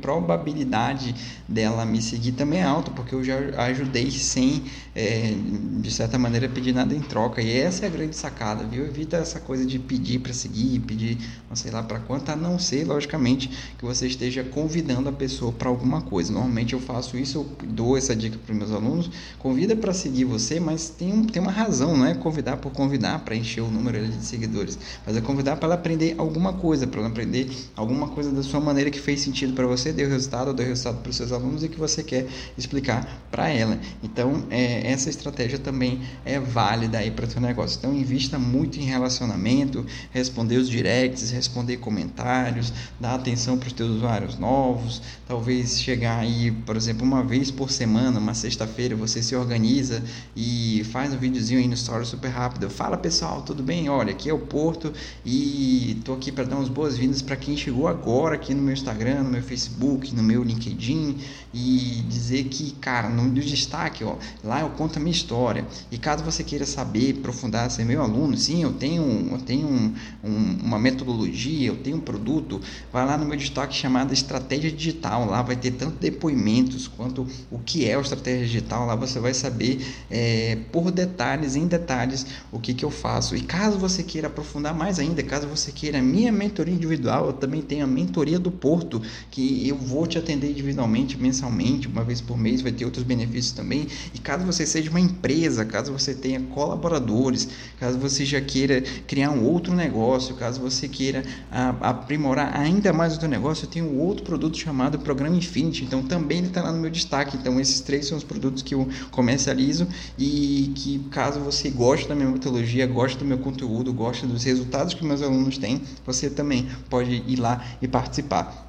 probabilidade 0.01 1.13
dela 1.47 1.85
me 1.85 2.01
seguir 2.01 2.31
também 2.31 2.59
é 2.61 2.63
alta, 2.63 2.89
porque 2.89 3.13
eu 3.13 3.18
já 3.23 3.37
ajudei 3.63 4.11
sem, 4.11 4.63
é, 4.95 5.33
de 5.81 5.91
certa 5.91 6.17
maneira, 6.17 6.47
pedir 6.49 6.73
nada 6.73 6.93
em 6.93 7.01
troca. 7.01 7.41
E 7.41 7.57
essa 7.57 7.85
é 7.85 7.87
a 7.87 7.91
grande 7.91 8.15
sacada, 8.15 8.63
viu? 8.63 8.85
Evita 8.85 9.17
essa 9.17 9.39
coisa 9.39 9.65
de 9.65 9.79
pedir 9.79 10.19
para 10.19 10.33
seguir, 10.33 10.79
pedir 10.79 11.17
não 11.47 11.55
sei 11.55 11.71
lá 11.71 11.81
para 11.81 11.99
quanto, 11.99 12.29
a 12.29 12.35
não 12.35 12.59
ser, 12.59 12.85
logicamente, 12.85 13.49
que 13.77 13.85
você 13.85 14.07
esteja 14.07 14.43
convidando 14.43 15.09
a 15.09 15.11
pessoa 15.11 15.51
para 15.51 15.69
alguma 15.69 16.01
coisa. 16.01 16.31
Normalmente 16.31 16.73
eu 16.73 16.79
faço 16.79 17.17
isso, 17.17 17.39
eu 17.39 17.67
dou 17.67 17.97
essa 17.97 18.15
dica 18.15 18.37
para 18.45 18.53
meus 18.53 18.71
alunos, 18.71 19.09
convida 19.37 19.75
para 19.75 19.93
seguir 19.93 20.25
você, 20.25 20.59
mas 20.59 20.89
tem, 20.89 21.13
um, 21.13 21.23
tem 21.23 21.41
uma 21.41 21.51
razão, 21.51 21.97
não 21.97 22.05
é 22.05 22.13
convidar 22.13 22.57
por 22.57 22.71
convidar 22.71 23.19
para 23.19 23.35
encher 23.35 23.61
o 23.61 23.69
número 23.69 24.07
de 24.07 24.23
seguidores, 24.23 24.77
mas 25.05 25.15
é 25.15 25.21
convidar 25.21 25.55
para 25.55 25.67
ela 25.67 25.75
aprender 25.75 26.15
alguma 26.17 26.53
coisa, 26.53 26.85
para 26.85 26.99
ela 26.99 27.09
aprender 27.09 27.49
alguma 27.75 28.09
coisa 28.09 28.31
da 28.31 28.43
sua 28.43 28.59
maneira 28.59 28.91
que 28.91 28.99
fez 28.99 29.21
sentido 29.21 29.53
para 29.53 29.65
você, 29.65 29.91
deu 29.91 30.09
resultado, 30.09 30.53
deu 30.53 30.67
resultado 30.67 31.01
para 31.01 31.09
os 31.09 31.15
seus 31.15 31.31
alunos 31.31 31.63
e 31.63 31.69
que 31.69 31.79
você 31.79 32.03
quer 32.03 32.27
explicar 32.57 33.08
para 33.31 33.49
ela. 33.49 33.79
Então, 34.01 34.43
é, 34.49 34.91
essa 34.91 35.09
estratégia 35.09 35.59
também 35.59 36.01
é 36.25 36.39
válida 36.39 36.97
aí 36.97 37.11
para 37.11 37.25
o 37.25 37.29
seu 37.29 37.41
negócio. 37.41 37.77
Então, 37.77 37.93
invista 37.93 38.39
muito 38.39 38.79
em 38.79 38.83
relacionamento, 38.83 39.85
responder 40.11 40.57
os 40.57 40.69
directs, 40.69 41.29
responder 41.29 41.77
comentários, 41.77 42.73
dar 42.99 43.15
atenção 43.15 43.57
para 43.57 43.67
os 43.67 43.73
teus 43.73 43.89
usuários 43.97 44.37
novos, 44.37 45.01
talvez 45.27 45.79
chegar 45.79 46.19
aí, 46.19 46.51
por 46.51 46.75
exemplo, 46.75 47.05
uma 47.05 47.23
vez 47.23 47.51
por 47.51 47.69
semana, 47.69 48.19
uma 48.19 48.33
sexta-feira, 48.33 48.95
você 48.95 49.21
se 49.21 49.35
organiza 49.35 50.03
e 50.35 50.83
faz 50.91 51.13
um 51.13 51.17
videozinho 51.17 51.59
aí 51.59 51.67
no 51.67 51.75
story 51.75 52.05
super 52.05 52.29
rápido. 52.29 52.69
Fala 52.69 52.97
pessoal, 52.97 53.41
tudo 53.41 53.61
bem? 53.61 53.89
Olha, 53.89 54.11
aqui 54.11 54.29
é 54.29 54.33
o 54.33 54.39
Porto 54.39 54.91
e 55.25 56.01
tô 56.03 56.13
aqui 56.13 56.31
para 56.31 56.45
dar 56.45 56.55
umas 56.55 56.69
boas-vindas 56.69 57.21
para 57.21 57.35
quem 57.35 57.55
chegou 57.55 57.87
agora 57.87 58.35
aqui 58.35 58.53
no 58.53 58.61
meu 58.61 58.73
Instagram, 58.73 59.23
no 59.23 59.29
meu 59.29 59.43
Facebook, 59.43 60.15
no 60.15 60.23
meu 60.23 60.43
LinkedIn 60.43 61.17
e 61.53 62.03
dizer 62.07 62.45
que, 62.45 62.71
cara, 62.73 63.09
no 63.09 63.29
destaque, 63.31 64.03
ó, 64.03 64.15
lá 64.43 64.61
eu 64.61 64.69
conto 64.69 64.97
a 64.97 64.99
minha 64.99 65.11
história. 65.11 65.65
E 65.91 65.97
caso 65.97 66.23
você 66.23 66.43
queira 66.43 66.65
saber, 66.65 67.17
aprofundar, 67.19 67.69
ser 67.71 67.85
meu 67.85 68.01
aluno, 68.01 68.37
sim, 68.37 68.63
eu 68.63 68.73
tenho, 68.73 69.29
eu 69.31 69.37
tenho 69.39 69.67
um, 69.67 69.93
um, 70.23 70.57
uma 70.63 70.77
metodologia, 70.77 71.67
eu 71.67 71.77
tenho 71.77 71.97
um 71.97 72.01
produto, 72.01 72.61
vai 72.93 73.05
lá 73.05 73.17
no 73.17 73.25
meu 73.25 73.37
destaque 73.37 73.75
chamado 73.75 74.13
Estratégia 74.13 74.71
Digital. 74.71 75.25
Lá 75.25 75.41
vai 75.41 75.55
ter 75.55 75.71
tanto 75.71 75.97
depoimentos 75.99 76.87
quanto 76.87 77.27
o 77.49 77.59
que 77.59 77.85
é 77.85 77.95
a 77.95 77.99
estratégia 77.99 78.45
digital. 78.45 78.85
Lá 78.85 78.95
você 78.95 79.19
vai 79.19 79.33
saber 79.33 79.85
é, 80.09 80.57
por 80.71 80.91
detalhes, 80.91 81.55
em 81.55 81.67
detalhes, 81.67 82.25
o 82.51 82.59
que, 82.59 82.73
que 82.73 82.85
eu 82.85 82.91
faço. 82.91 83.35
E 83.35 83.41
caso 83.41 83.77
você 83.77 84.03
queira 84.03 84.27
aprofundar 84.27 84.73
mais 84.73 84.99
ainda, 84.99 85.23
caso 85.23 85.47
você 85.47 85.71
queira 85.71 86.01
minha 86.01 86.31
mentoria 86.31 86.73
individual, 86.73 87.27
eu 87.27 87.33
também 87.33 87.61
tenho 87.61 87.83
a 87.83 87.87
mentoria 87.87 88.37
do 88.37 88.51
Porto, 88.51 89.01
que 89.31 89.67
eu 89.67 89.75
vou 89.75 90.05
te 90.05 90.17
atender 90.17 90.51
individualmente, 90.51 91.17
mensalmente, 91.17 91.38
uma 91.45 92.03
vez 92.03 92.21
por 92.21 92.37
mês, 92.37 92.61
vai 92.61 92.71
ter 92.71 92.85
outros 92.85 93.03
benefícios 93.03 93.51
também. 93.53 93.87
E 94.13 94.19
caso 94.19 94.45
você 94.45 94.65
seja 94.65 94.89
uma 94.89 94.99
empresa, 94.99 95.65
caso 95.65 95.91
você 95.91 96.13
tenha 96.13 96.39
colaboradores, 96.39 97.47
caso 97.79 97.97
você 97.97 98.25
já 98.25 98.41
queira 98.41 98.81
criar 99.07 99.31
um 99.31 99.43
outro 99.43 99.73
negócio, 99.73 100.35
caso 100.35 100.59
você 100.59 100.87
queira 100.87 101.23
a, 101.51 101.69
aprimorar 101.89 102.55
ainda 102.55 102.91
mais 102.93 103.17
o 103.17 103.19
seu 103.19 103.29
negócio, 103.29 103.65
eu 103.65 103.69
tenho 103.69 103.97
outro 103.97 104.23
produto 104.23 104.57
chamado 104.57 104.99
Programa 104.99 105.35
Infinity, 105.35 105.83
então 105.83 106.01
também 106.03 106.39
ele 106.39 106.47
está 106.47 106.61
lá 106.61 106.71
no 106.71 106.79
meu 106.79 106.89
destaque. 106.89 107.37
Então 107.37 107.59
esses 107.59 107.81
três 107.81 108.07
são 108.07 108.17
os 108.17 108.23
produtos 108.23 108.61
que 108.61 108.73
eu 108.73 108.87
comercializo 109.11 109.87
e 110.17 110.71
que 110.75 110.99
caso 111.11 111.39
você 111.39 111.69
goste 111.69 112.07
da 112.07 112.15
minha 112.15 112.29
metodologia, 112.29 112.85
goste 112.87 113.17
do 113.17 113.25
meu 113.25 113.37
conteúdo, 113.37 113.93
goste 113.93 114.25
dos 114.25 114.43
resultados 114.43 114.93
que 114.93 115.05
meus 115.05 115.21
alunos 115.21 115.57
têm, 115.57 115.81
você 116.05 116.29
também 116.29 116.67
pode 116.89 117.23
ir 117.27 117.35
lá 117.37 117.63
e 117.81 117.87
participar. 117.87 118.68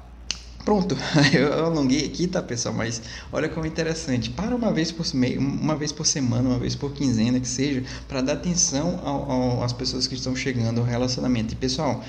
Pronto, 0.63 0.95
eu 1.33 1.65
alonguei 1.65 2.05
aqui, 2.05 2.27
tá 2.27 2.41
pessoal? 2.41 2.73
Mas 2.75 3.01
olha 3.31 3.49
como 3.49 3.65
é 3.65 3.69
interessante. 3.69 4.29
Para 4.29 4.55
uma 4.55 4.71
vez 4.71 4.91
por 4.91 5.05
uma 5.37 5.75
vez 5.75 5.91
por 5.91 6.05
semana, 6.05 6.49
uma 6.49 6.59
vez 6.59 6.75
por 6.75 6.91
quinzena 6.93 7.39
que 7.39 7.47
seja, 7.47 7.83
para 8.07 8.21
dar 8.21 8.33
atenção 8.33 8.99
ao, 9.03 9.31
ao, 9.31 9.63
às 9.63 9.73
pessoas 9.73 10.07
que 10.07 10.15
estão 10.15 10.35
chegando 10.35 10.79
ao 10.79 10.85
relacionamento. 10.85 11.53
E 11.53 11.55
pessoal, 11.57 12.03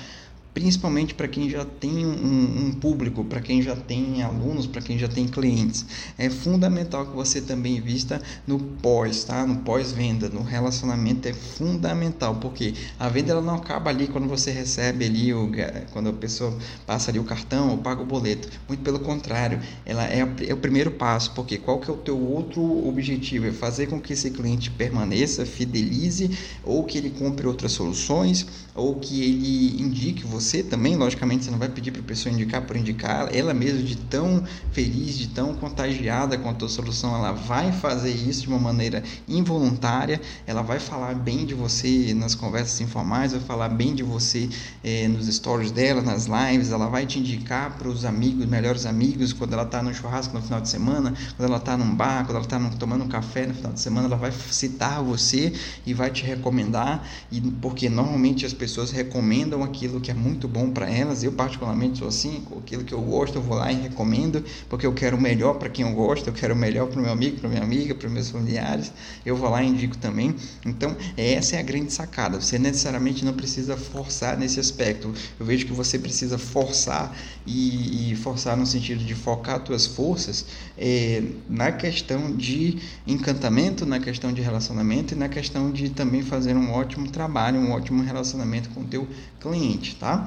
principalmente 0.53 1.13
para 1.13 1.27
quem 1.27 1.49
já 1.49 1.65
tem 1.65 2.05
um, 2.05 2.67
um 2.67 2.71
público, 2.73 3.23
para 3.25 3.41
quem 3.41 3.61
já 3.61 3.75
tem 3.75 4.21
alunos, 4.21 4.67
para 4.67 4.81
quem 4.81 4.97
já 4.97 5.07
tem 5.07 5.27
clientes. 5.27 5.85
É 6.17 6.29
fundamental 6.29 7.05
que 7.07 7.15
você 7.15 7.41
também 7.41 7.77
invista 7.77 8.21
no 8.45 8.59
pós, 8.59 9.23
tá? 9.23 9.45
No 9.45 9.57
pós-venda, 9.57 10.29
no 10.29 10.43
relacionamento 10.43 11.27
é 11.27 11.33
fundamental, 11.33 12.35
porque 12.35 12.73
a 12.99 13.09
venda 13.09 13.31
ela 13.31 13.41
não 13.41 13.55
acaba 13.55 13.89
ali 13.89 14.07
quando 14.07 14.27
você 14.27 14.51
recebe 14.51 15.05
ali 15.05 15.33
o, 15.33 15.49
quando 15.91 16.09
a 16.09 16.13
pessoa 16.13 16.55
passa 16.85 17.09
ali 17.09 17.19
o 17.19 17.23
cartão 17.23 17.71
ou 17.71 17.77
paga 17.77 18.01
o 18.01 18.05
boleto. 18.05 18.47
Muito 18.67 18.83
pelo 18.83 18.99
contrário, 18.99 19.59
ela 19.85 20.05
é, 20.05 20.19
é 20.47 20.53
o 20.53 20.57
primeiro 20.57 20.91
passo, 20.91 21.31
porque 21.31 21.57
qual 21.57 21.79
que 21.79 21.89
é 21.89 21.93
o 21.93 21.97
teu 21.97 22.19
outro 22.19 22.87
objetivo? 22.87 23.47
É 23.47 23.51
fazer 23.51 23.87
com 23.87 23.99
que 23.99 24.13
esse 24.13 24.29
cliente 24.29 24.69
permaneça, 24.69 25.45
fidelize 25.45 26.29
ou 26.63 26.83
que 26.83 26.97
ele 26.97 27.09
compre 27.09 27.47
outras 27.47 27.71
soluções 27.71 28.45
ou 28.75 28.95
que 28.95 29.21
ele 29.21 29.81
indique 29.81 30.25
você 30.43 30.61
também, 30.61 30.95
logicamente 30.95 31.45
você 31.45 31.51
não 31.51 31.57
vai 31.57 31.69
pedir 31.69 31.91
para 31.91 32.01
a 32.01 32.03
pessoa 32.03 32.33
indicar 32.33 32.61
por 32.61 32.75
indicar, 32.75 33.33
ela 33.33 33.53
mesma 33.53 33.81
de 33.81 33.95
tão 33.95 34.43
feliz, 34.71 35.17
de 35.17 35.29
tão 35.29 35.55
contagiada 35.55 36.37
com 36.37 36.49
a 36.49 36.53
tua 36.53 36.67
solução, 36.67 37.15
ela 37.15 37.31
vai 37.31 37.71
fazer 37.71 38.11
isso 38.11 38.41
de 38.41 38.47
uma 38.49 38.59
maneira 38.59 39.01
involuntária, 39.27 40.19
ela 40.45 40.61
vai 40.61 40.79
falar 40.79 41.15
bem 41.15 41.45
de 41.45 41.53
você 41.53 42.13
nas 42.13 42.35
conversas 42.35 42.81
informais, 42.81 43.31
vai 43.31 43.41
falar 43.41 43.69
bem 43.69 43.95
de 43.95 44.03
você 44.03 44.49
eh, 44.83 45.07
nos 45.07 45.33
stories 45.33 45.71
dela, 45.71 46.01
nas 46.01 46.25
lives, 46.25 46.71
ela 46.71 46.87
vai 46.87 47.05
te 47.05 47.19
indicar 47.19 47.77
para 47.77 47.87
os 47.87 48.03
amigos, 48.05 48.45
melhores 48.45 48.85
amigos, 48.85 49.31
quando 49.31 49.53
ela 49.53 49.63
está 49.63 49.81
no 49.81 49.93
churrasco 49.93 50.35
no 50.35 50.41
final 50.41 50.59
de 50.59 50.69
semana, 50.69 51.13
quando 51.37 51.47
ela 51.47 51.57
está 51.57 51.77
num 51.77 51.95
bar, 51.95 52.25
quando 52.25 52.35
ela 52.35 52.45
está 52.45 52.59
tomando 52.77 53.05
um 53.05 53.07
café 53.07 53.45
no 53.45 53.53
final 53.53 53.71
de 53.71 53.79
semana, 53.79 54.07
ela 54.07 54.17
vai 54.17 54.31
citar 54.31 55.01
você 55.01 55.53
e 55.85 55.93
vai 55.93 56.11
te 56.11 56.23
recomendar, 56.23 57.07
e 57.31 57.39
porque 57.39 57.89
normalmente 57.89 58.45
as 58.45 58.53
pessoas 58.53 58.91
recomendam 58.91 59.63
aquilo 59.63 60.01
que 60.01 60.11
é 60.11 60.13
muito 60.13 60.32
bom 60.47 60.69
para 60.69 60.89
elas. 60.89 61.23
Eu, 61.23 61.31
particularmente, 61.31 61.99
sou 61.99 62.07
assim: 62.07 62.43
aquilo 62.57 62.83
que 62.83 62.93
eu 62.93 63.01
gosto, 63.01 63.35
eu 63.37 63.41
vou 63.41 63.57
lá 63.57 63.71
e 63.71 63.75
recomendo, 63.75 64.43
porque 64.69 64.85
eu 64.85 64.93
quero 64.93 65.17
o 65.17 65.21
melhor 65.21 65.55
para 65.55 65.69
quem 65.69 65.85
eu 65.85 65.93
gosto, 65.93 66.27
eu 66.27 66.33
quero 66.33 66.53
o 66.53 66.57
melhor 66.57 66.87
para 66.87 66.99
o 66.99 67.03
meu 67.03 67.11
amigo, 67.11 67.37
para 67.37 67.49
minha 67.49 67.61
amiga, 67.61 67.95
para 67.95 68.09
meus 68.09 68.29
familiares. 68.29 68.91
Eu 69.25 69.35
vou 69.35 69.49
lá 69.49 69.63
e 69.63 69.67
indico 69.67 69.97
também. 69.97 70.35
Então, 70.65 70.95
essa 71.17 71.55
é 71.55 71.59
a 71.59 71.63
grande 71.63 71.91
sacada. 71.91 72.39
Você 72.39 72.57
necessariamente 72.59 73.25
não 73.25 73.33
precisa 73.33 73.75
forçar 73.75 74.37
nesse 74.37 74.59
aspecto. 74.59 75.13
Eu 75.39 75.45
vejo 75.45 75.65
que 75.65 75.73
você 75.73 75.97
precisa 75.99 76.37
forçar 76.37 77.15
e, 77.45 78.11
e 78.11 78.15
forçar 78.15 78.55
no 78.55 78.65
sentido 78.65 79.03
de 79.03 79.13
focar 79.13 79.61
suas 79.65 79.85
forças 79.85 80.45
é, 80.77 81.23
na 81.49 81.71
questão 81.71 82.35
de 82.35 82.79
encantamento, 83.05 83.85
na 83.85 83.99
questão 83.99 84.31
de 84.31 84.41
relacionamento 84.41 85.13
e 85.13 85.17
na 85.17 85.29
questão 85.29 85.71
de 85.71 85.89
também 85.89 86.21
fazer 86.21 86.55
um 86.55 86.71
ótimo 86.71 87.09
trabalho, 87.09 87.59
um 87.59 87.71
ótimo 87.71 88.03
relacionamento 88.03 88.69
com 88.69 88.81
o 88.81 88.85
teu 88.85 89.07
cliente, 89.39 89.95
tá? 89.95 90.22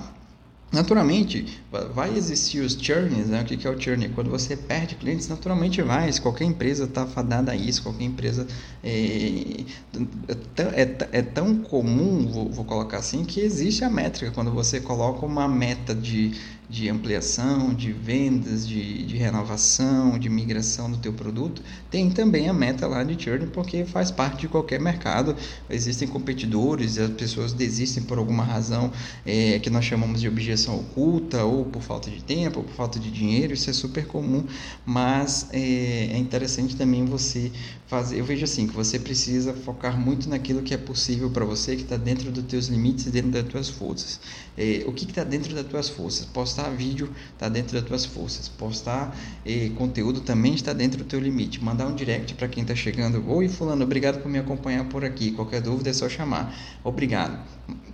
Naturalmente, 0.73 1.61
vai 1.95 2.17
existir 2.17 2.61
os 2.61 2.75
churns, 2.75 3.29
né? 3.29 3.41
O 3.41 3.45
que 3.45 3.67
é 3.67 3.71
o 3.71 3.81
churn? 3.81 4.09
Quando 4.11 4.29
você 4.29 4.57
perde 4.57 4.97
clientes, 4.97 5.29
naturalmente 5.29 5.81
vai. 5.81 6.13
Se 6.13 6.21
qualquer 6.21 6.45
empresa 6.45 6.85
está 6.85 7.07
fadada 7.07 7.53
a 7.53 7.57
isso, 7.57 7.83
qualquer 7.83 8.05
empresa 8.05 8.47
é, 8.83 9.65
é, 10.59 10.83
é, 10.83 11.09
é 11.13 11.23
tão 11.23 11.59
comum, 11.59 12.27
vou, 12.27 12.51
vou, 12.51 12.65
colocar 12.65 12.99
assim, 12.99 13.25
que 13.25 13.41
existe 13.41 13.85
a 13.85 13.91
métrica. 13.91 14.33
Quando 14.33 14.51
você 14.51 14.81
coloca 14.81 15.25
uma 15.25 15.49
meta 15.49 15.95
de 15.95 16.33
de 16.69 16.89
ampliação, 16.89 17.73
de 17.73 17.93
vendas, 17.93 18.67
de, 18.67 19.05
de 19.05 19.17
renovação, 19.17 20.19
de 20.19 20.29
migração 20.29 20.91
do 20.91 20.99
teu 20.99 21.13
produto, 21.13 21.63
tem 21.91 22.11
também 22.11 22.49
a 22.49 22.53
meta 22.53 22.87
lá 22.87 23.05
de 23.05 23.23
churn, 23.23 23.47
porque 23.47 23.85
faz 23.85 24.11
parte 24.11 24.41
de 24.41 24.49
qualquer 24.49 24.81
mercado. 24.81 25.37
Existem 25.71 26.09
competidores, 26.09 26.99
as 26.99 27.11
pessoas 27.11 27.53
desistem 27.53 28.03
por 28.03 28.19
alguma 28.19 28.43
razão 28.43 28.91
é, 29.25 29.59
que 29.61 29.71
nós 29.71 29.85
chamamos 29.85 30.21
de 30.21 30.29
objeção 30.29 30.77
oculta, 30.77 31.45
ou 31.45 31.65
por 31.65 31.83
falta 31.83 32.11
de 32.11 32.23
tempo, 32.23 32.59
ou 32.59 32.65
por 32.65 32.75
falta 32.75 32.99
de 32.99 33.11
dinheiro, 33.11 33.55
isso 33.55 33.71
é 33.71 33.73
super 33.73 34.07
comum, 34.07 34.45
mas 34.85 35.49
é, 35.53 36.09
é 36.13 36.19
interessante 36.19 36.75
também 36.75 37.05
você 37.05 37.53
fazer. 37.87 38.19
Eu 38.19 38.25
vejo 38.25 38.45
assim 38.45 38.67
que 38.67 38.75
você 38.75 38.99
precisa 38.99 39.55
focar 39.55 39.99
muito 39.99 40.29
naquilo 40.29 40.63
que 40.63 40.75
é 40.75 40.77
possível 40.77 41.31
para 41.31 41.45
você, 41.45 41.77
que 41.77 41.83
está 41.83 41.97
dentro 41.97 42.31
dos 42.33 42.45
teus 42.45 42.67
limites, 42.67 43.05
dentro 43.07 43.31
das 43.31 43.45
tuas 43.45 43.69
forças. 43.69 44.21
É, 44.57 44.85
o 44.87 44.93
que 44.93 45.05
está 45.05 45.23
dentro 45.23 45.55
das 45.55 45.67
tuas 45.67 45.89
forças? 45.89 46.27
Postar 46.57 46.71
vídeo 46.71 47.11
está 47.35 47.51
dentro 47.51 47.75
das 47.75 47.85
tuas 47.85 48.07
forças. 48.07 48.49
Postar 48.49 49.15
é, 49.45 49.69
conteúdo 49.77 50.23
também 50.23 50.55
está 50.55 50.73
dentro 50.73 50.99
do 50.99 51.05
teu 51.05 51.21
limite. 51.21 51.63
Mandar 51.63 51.87
um 51.87 51.95
direct 51.95 52.35
para 52.35 52.49
quem 52.49 52.63
está 52.63 52.75
chegando. 52.75 53.23
Oi, 53.29 53.47
fulano, 53.47 53.85
obrigado 53.85 54.23
por 54.23 54.31
me 54.31 54.39
acompanhar 54.39 54.87
por 54.87 55.05
aqui. 55.05 55.33
Qualquer 55.33 55.61
dúvida 55.61 55.91
é 55.91 55.93
só 55.93 56.09
chamar. 56.09 56.57
Obrigado. 56.83 57.39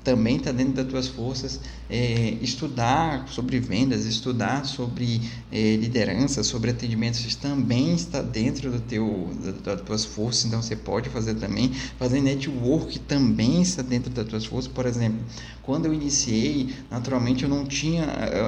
Também 0.02 0.37
está 0.37 0.50
dentro 0.50 0.75
das 0.75 0.87
tuas 0.87 1.09
forças 1.09 1.61
é, 1.88 2.37
estudar 2.40 3.28
sobre 3.28 3.61
vendas, 3.61 4.04
estudar 4.04 4.64
sobre 4.64 5.21
é, 5.50 5.76
liderança, 5.76 6.42
sobre 6.42 6.71
atendimentos. 6.71 7.35
Também 7.37 7.94
está 7.94 8.21
dentro 8.23 8.71
do 8.71 8.80
teu 8.80 9.30
da, 9.64 9.76
tuas 9.76 10.04
forças, 10.04 10.44
então 10.47 10.62
você 10.62 10.75
pode 10.75 11.09
fazer 11.11 11.35
também. 11.35 11.73
Fazer 11.99 12.21
network 12.21 12.99
também 13.00 13.62
está 13.62 13.82
dentro 13.82 14.11
das 14.11 14.26
tuas 14.26 14.44
forças. 14.44 14.73
Por 14.73 14.87
exemplo, 14.87 15.21
quando 15.62 15.87
eu 15.87 15.94
iniciei, 15.94 16.75
naturalmente 16.90 17.44
eu 17.44 17.49
não 17.49 17.64
tinha, 17.64 18.04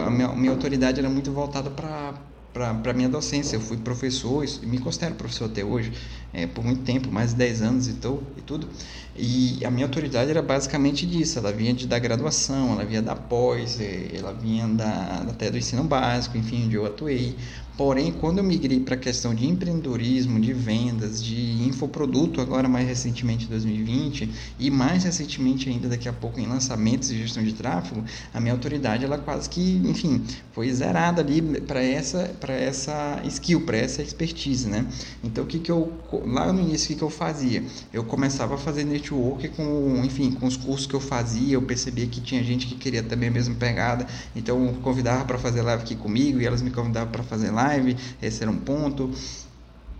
a 0.06 0.10
minha, 0.10 0.28
a 0.28 0.36
minha 0.36 0.50
autoridade 0.50 0.98
era 0.98 1.08
muito 1.08 1.30
voltada 1.30 1.70
para 1.70 2.14
para 2.54 2.92
minha 2.92 3.08
docência. 3.08 3.56
Eu 3.56 3.60
fui 3.60 3.76
professor 3.76 4.44
e 4.44 4.66
me 4.66 4.78
considero 4.78 5.16
professor 5.16 5.46
até 5.46 5.64
hoje, 5.64 5.92
é, 6.32 6.46
por 6.46 6.64
muito 6.64 6.82
tempo, 6.82 7.10
mais 7.10 7.30
de 7.30 7.36
10 7.36 7.62
anos 7.62 7.88
e, 7.88 7.94
tô, 7.94 8.20
e 8.36 8.40
tudo. 8.40 8.68
E 9.16 9.64
a 9.64 9.70
minha 9.70 9.86
autoridade 9.86 10.30
era 10.30 10.40
basicamente 10.40 11.04
disso. 11.04 11.38
Ela 11.38 11.52
vinha 11.52 11.74
de, 11.74 11.86
da 11.86 11.98
graduação, 11.98 12.72
ela 12.72 12.84
vinha 12.84 13.02
da 13.02 13.16
pós, 13.16 13.80
é, 13.80 14.10
ela 14.14 14.32
vinha 14.32 14.68
da, 14.68 15.26
até 15.28 15.50
do 15.50 15.58
ensino 15.58 15.82
básico, 15.82 16.38
enfim, 16.38 16.66
onde 16.66 16.76
eu 16.76 16.86
atuei. 16.86 17.36
Porém, 17.76 18.12
quando 18.12 18.38
eu 18.38 18.44
migrei 18.44 18.78
para 18.78 18.94
a 18.94 18.98
questão 18.98 19.34
de 19.34 19.48
empreendedorismo, 19.48 20.38
de 20.38 20.52
vendas, 20.52 21.22
de 21.22 21.60
infoproduto, 21.64 22.40
agora 22.40 22.68
mais 22.68 22.86
recentemente 22.86 23.46
em 23.46 23.48
2020, 23.48 24.30
e 24.60 24.70
mais 24.70 25.02
recentemente 25.02 25.68
ainda 25.68 25.88
daqui 25.88 26.08
a 26.08 26.12
pouco 26.12 26.38
em 26.38 26.46
lançamentos 26.46 27.10
e 27.10 27.18
gestão 27.18 27.42
de 27.42 27.52
tráfego, 27.52 28.04
a 28.32 28.40
minha 28.40 28.54
autoridade 28.54 29.04
ela 29.04 29.18
quase 29.18 29.50
que, 29.50 29.82
enfim, 29.84 30.22
foi 30.52 30.72
zerada 30.72 31.20
ali 31.20 31.42
para 31.62 31.82
essa 31.82 32.30
para 32.38 32.54
essa 32.54 33.20
skill, 33.24 33.62
para 33.62 33.76
essa 33.76 34.02
expertise, 34.02 34.68
né? 34.68 34.86
Então, 35.24 35.42
o 35.42 35.46
que 35.46 35.58
que 35.58 35.72
eu 35.72 35.92
lá 36.26 36.52
no 36.52 36.60
início 36.60 36.84
o 36.84 36.88
que 36.90 36.94
que 36.96 37.02
eu 37.02 37.10
fazia? 37.10 37.64
Eu 37.92 38.04
começava 38.04 38.54
a 38.54 38.58
fazer 38.58 38.84
network 38.84 39.48
com, 39.48 40.00
enfim, 40.04 40.30
com 40.30 40.46
os 40.46 40.56
cursos 40.56 40.86
que 40.86 40.94
eu 40.94 41.00
fazia, 41.00 41.54
eu 41.54 41.62
percebia 41.62 42.06
que 42.06 42.20
tinha 42.20 42.42
gente 42.44 42.68
que 42.68 42.76
queria 42.76 43.02
também 43.02 43.30
a 43.30 43.32
mesma 43.32 43.56
pegada, 43.56 44.06
então 44.36 44.64
eu 44.64 44.74
convidava 44.74 45.24
para 45.24 45.38
fazer 45.38 45.62
live 45.62 45.82
aqui 45.82 45.96
comigo 45.96 46.40
e 46.40 46.46
elas 46.46 46.62
me 46.62 46.70
convidavam 46.70 47.10
para 47.10 47.24
fazer 47.24 47.50
live 47.50 47.63
live, 47.64 47.96
esse 48.20 48.42
era 48.42 48.50
um 48.50 48.58
ponto. 48.58 49.10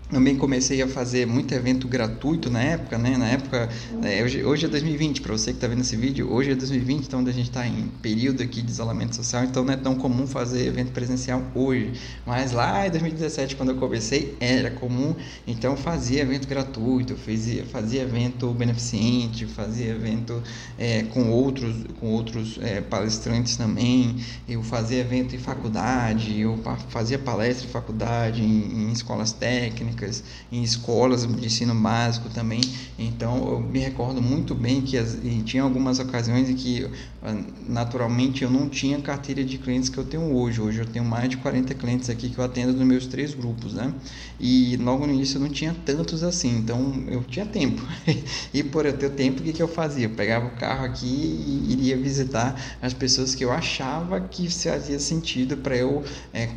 Também 0.09 0.37
comecei 0.37 0.83
a 0.83 0.87
fazer 0.87 1.25
muito 1.25 1.51
evento 1.55 1.87
gratuito 1.87 2.47
na 2.51 2.61
época, 2.61 2.95
né? 2.95 3.17
Na 3.17 3.27
época, 3.27 3.67
é, 4.03 4.23
hoje, 4.23 4.43
hoje 4.43 4.65
é 4.67 4.69
2020, 4.69 5.19
para 5.19 5.33
você 5.33 5.49
que 5.49 5.57
está 5.57 5.67
vendo 5.67 5.81
esse 5.81 5.95
vídeo, 5.95 6.31
hoje 6.31 6.51
é 6.51 6.55
2020, 6.55 7.07
então 7.07 7.19
a 7.21 7.31
gente 7.31 7.49
está 7.49 7.65
em 7.65 7.89
período 8.03 8.43
aqui 8.43 8.61
de 8.61 8.69
isolamento 8.69 9.15
social, 9.15 9.43
então 9.43 9.63
não 9.63 9.73
é 9.73 9.77
tão 9.77 9.95
comum 9.95 10.27
fazer 10.27 10.67
evento 10.67 10.91
presencial 10.91 11.41
hoje. 11.55 11.93
Mas 12.23 12.51
lá 12.51 12.85
em 12.85 12.91
2017, 12.91 13.55
quando 13.55 13.69
eu 13.69 13.77
comecei, 13.77 14.37
era 14.39 14.69
comum, 14.69 15.15
então 15.47 15.75
fazia 15.75 16.21
evento 16.21 16.47
gratuito, 16.47 17.15
fazia, 17.15 17.65
fazia 17.65 18.03
evento 18.03 18.51
beneficente, 18.51 19.47
fazia 19.47 19.89
evento 19.89 20.41
é, 20.77 21.01
com 21.01 21.31
outros, 21.31 21.77
com 21.99 22.11
outros 22.11 22.59
é, 22.61 22.79
palestrantes 22.79 23.57
também, 23.57 24.17
eu 24.47 24.61
fazia 24.61 24.99
evento 24.99 25.35
em 25.35 25.39
faculdade, 25.39 26.39
eu 26.39 26.59
fazia 26.89 27.17
palestra 27.17 27.67
em 27.67 27.71
faculdade, 27.71 28.43
em, 28.43 28.89
em 28.89 28.91
escolas 28.91 29.31
técnicas 29.31 29.94
técnicas 29.95 30.23
em 30.51 30.61
escolas 30.61 31.25
de 31.25 31.45
ensino 31.45 31.73
básico 31.73 32.29
também. 32.29 32.61
Então 32.99 33.37
eu 33.49 33.59
me 33.59 33.79
recordo 33.79 34.21
muito 34.21 34.53
bem 34.53 34.81
que 34.81 34.97
as, 34.97 35.17
tinha 35.45 35.63
algumas 35.63 35.99
ocasiões 35.99 36.49
em 36.49 36.55
que 36.55 36.87
ah, 37.23 37.35
naturalmente 37.67 38.43
eu 38.43 38.49
não 38.49 38.69
tinha 38.69 38.99
carteira 39.01 39.43
de 39.43 39.57
clientes 39.57 39.89
que 39.89 39.97
eu 39.97 40.03
tenho 40.03 40.35
hoje. 40.35 40.61
Hoje 40.61 40.79
eu 40.79 40.85
tenho 40.85 41.05
mais 41.05 41.29
de 41.29 41.37
40 41.37 41.73
clientes 41.73 42.09
aqui 42.09 42.29
que 42.29 42.37
eu 42.37 42.43
atendo 42.43 42.73
nos 42.73 42.85
meus 42.85 43.07
três 43.07 43.33
grupos, 43.33 43.73
né? 43.73 43.93
E 44.39 44.77
logo 44.77 45.07
no 45.07 45.13
início 45.13 45.37
eu 45.37 45.41
não 45.41 45.49
tinha 45.49 45.75
tantos 45.85 46.23
assim, 46.23 46.57
então 46.57 47.03
eu 47.07 47.23
tinha 47.23 47.45
tempo. 47.45 47.81
e 48.53 48.63
por 48.63 48.85
eu 48.85 48.97
ter 48.97 49.09
tempo, 49.11 49.39
o 49.39 49.43
que, 49.43 49.53
que 49.53 49.63
eu 49.63 49.67
fazia? 49.67 50.05
Eu 50.05 50.11
pegava 50.11 50.47
o 50.47 50.51
carro 50.51 50.85
aqui 50.85 51.05
e 51.05 51.73
iria 51.73 51.97
visitar 51.97 52.77
as 52.81 52.93
pessoas 52.93 53.33
que 53.33 53.43
eu 53.43 53.51
achava 53.51 54.19
que 54.21 54.49
fazia 54.49 54.99
sentido 54.99 55.57
para 55.57 55.75
eu 55.75 56.03
é, 56.33 56.47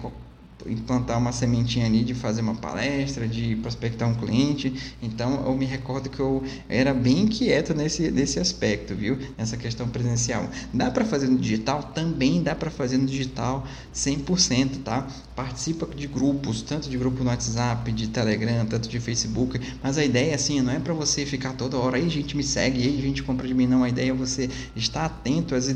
implantar 0.67 1.19
uma 1.19 1.33
sementinha 1.33 1.87
ali 1.87 2.03
de 2.03 2.15
fazer 2.15 2.41
uma 2.41 2.55
palestra, 2.55 3.29
de 3.29 3.57
prospectar 3.57 4.09
um 4.09 4.15
cliente. 4.15 4.95
Então 5.03 5.45
eu 5.47 5.55
me 5.57 5.65
recordo 5.65 6.09
que 6.09 6.21
eu 6.21 6.43
era 6.69 6.93
bem 6.93 7.21
inquieto 7.21 7.75
nesse, 7.75 8.11
nesse 8.11 8.41
aspecto, 8.41 8.95
viu? 8.95 9.19
Nessa 9.37 9.57
questão 9.57 9.89
presencial. 9.89 10.49
Dá 10.73 10.91
para 10.91 11.05
fazer 11.05 11.29
no 11.29 11.39
digital? 11.39 11.83
Também 11.83 12.43
dá 12.43 12.55
para 12.55 12.71
fazer 12.71 12.99
no 12.99 13.07
digital 13.07 13.67
100%, 13.95 14.83
tá? 14.83 15.07
Participa 15.37 15.87
de 15.87 16.07
grupos, 16.07 16.63
tanto 16.63 16.89
de 16.89 16.97
grupo 16.99 17.23
no 17.23 17.31
WhatsApp, 17.31 17.93
de 17.93 18.09
Telegram, 18.09 18.67
tanto 18.67 18.89
de 18.89 18.99
Facebook, 18.99 19.61
mas 19.83 19.99
a 19.99 20.05
ideia 20.05 20.35
assim, 20.35 20.61
não 20.61 20.73
é 20.73 20.79
para 20.79 20.95
você 20.95 21.25
ficar 21.25 21.53
toda 21.53 21.77
hora 21.77 21.97
aí 21.97 22.09
gente 22.09 22.37
me 22.37 22.43
segue, 22.43 22.83
aí 22.83 23.01
gente 23.01 23.23
compra 23.23 23.47
de 23.47 23.55
mim, 23.55 23.67
não. 23.67 23.85
A 23.85 23.89
ideia 23.89 24.11
é 24.11 24.15
você 24.15 24.51
estar 24.75 25.05
atento 25.05 25.55
às, 25.55 25.69